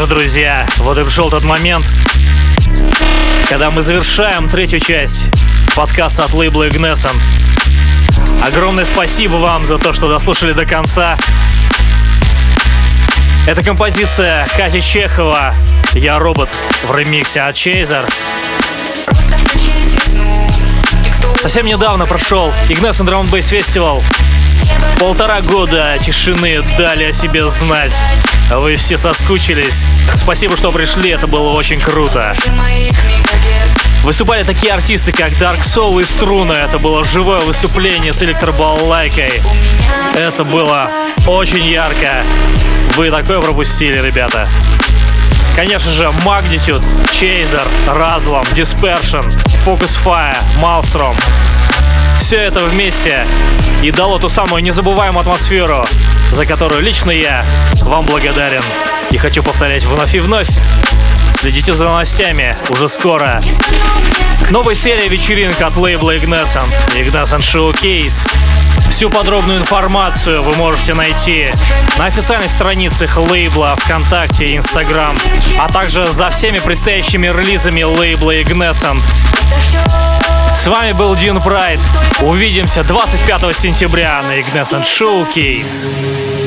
Друзья, 0.09 0.67
вот 0.79 0.97
и 0.97 1.05
пришел 1.05 1.29
тот 1.29 1.45
момент, 1.45 1.85
когда 3.51 3.71
мы 3.71 3.83
завершаем 3.83 4.49
третью 4.49 4.81
часть 4.81 5.27
подкаста 5.77 6.25
от 6.25 6.33
лейбла 6.33 6.67
Ignescent. 6.67 7.21
Огромное 8.43 8.87
спасибо 8.87 9.35
вам 9.37 9.67
за 9.67 9.77
то, 9.77 9.93
что 9.93 10.09
дослушали 10.09 10.53
до 10.53 10.65
конца. 10.65 11.19
Это 13.47 13.63
композиция 13.63 14.47
Кати 14.57 14.81
Чехова 14.81 15.55
«Я 15.93 16.19
робот» 16.19 16.49
в 16.85 16.95
ремиксе 16.95 17.43
от 17.43 17.55
Чейзер. 17.55 18.07
Совсем 21.37 21.67
недавно 21.67 22.07
прошел 22.07 22.51
Ignescent 22.69 23.07
Drum 23.07 23.31
Bass 23.31 23.53
Festival. 23.53 24.03
Полтора 24.99 25.43
года 25.43 25.99
тишины 26.03 26.63
дали 26.79 27.05
о 27.05 27.13
себе 27.13 27.49
знать. 27.51 27.93
Вы 28.51 28.77
все 28.77 28.97
соскучились. 28.97 29.85
Спасибо, 30.15 30.57
что 30.57 30.73
пришли, 30.73 31.11
это 31.11 31.27
было 31.27 31.51
очень 31.51 31.79
круто. 31.79 32.35
Выступали 34.03 34.43
такие 34.43 34.73
артисты, 34.73 35.13
как 35.13 35.33
Dark 35.33 35.61
Soul 35.63 36.01
и 36.01 36.05
Струна. 36.05 36.55
Это 36.55 36.79
было 36.79 37.05
живое 37.05 37.41
выступление 37.41 38.13
с 38.15 38.23
электробалалайкой. 38.23 39.43
Это 40.15 40.45
было 40.45 40.91
очень 41.27 41.67
ярко. 41.67 42.25
Вы 42.97 43.11
такое 43.11 43.41
пропустили, 43.41 43.99
ребята. 43.99 44.49
Конечно 45.55 45.91
же, 45.93 46.05
Magnitude, 46.25 46.83
Chaser, 47.13 47.67
Razlam, 47.87 48.45
Dispersion, 48.55 49.27
Focus 49.67 49.99
Fire, 50.03 50.37
Maelstrom. 50.61 51.15
Все 52.29 52.37
это 52.37 52.61
вместе 52.67 53.27
и 53.83 53.91
дало 53.91 54.19
ту 54.19 54.29
самую 54.29 54.63
незабываемую 54.63 55.23
атмосферу, 55.23 55.83
за 56.31 56.45
которую 56.45 56.83
лично 56.83 57.11
я 57.11 57.43
вам 57.81 58.05
благодарен. 58.05 58.61
И 59.11 59.17
хочу 59.17 59.43
повторять 59.43 59.87
вновь 59.87 60.15
и 60.15 60.21
вновь. 60.21 60.47
Следите 61.41 61.73
за 61.73 61.85
новостями, 61.85 62.55
уже 62.69 62.91
скоро. 62.91 63.43
Новая 64.51 64.75
серия 64.75 65.09
вечеринка 65.09 65.69
от 65.69 65.77
лейбла 65.79 66.17
Ignescent, 66.17 66.69
Ignescent 66.95 67.41
Showcase. 67.41 68.29
Всю 68.91 69.09
подробную 69.09 69.61
информацию 69.61 70.43
вы 70.43 70.55
можете 70.57 70.93
найти 70.93 71.49
на 71.97 72.05
официальных 72.05 72.51
страницах 72.51 73.17
лейбла 73.17 73.75
ВКонтакте 73.79 74.49
и 74.49 74.57
Инстаграм, 74.59 75.17
а 75.59 75.73
также 75.73 76.07
за 76.09 76.29
всеми 76.29 76.59
предстоящими 76.59 77.29
релизами 77.29 77.85
лейбла 77.85 78.37
Ignescent. 78.37 79.01
Вами 80.69 80.93
был 80.93 81.17
Дин 81.17 81.41
Прайд. 81.41 81.81
Увидимся 82.21 82.83
25 82.83 83.57
сентября 83.57 84.23
на 84.23 84.39
Ignescent 84.39 84.85
Showcase. 84.85 86.38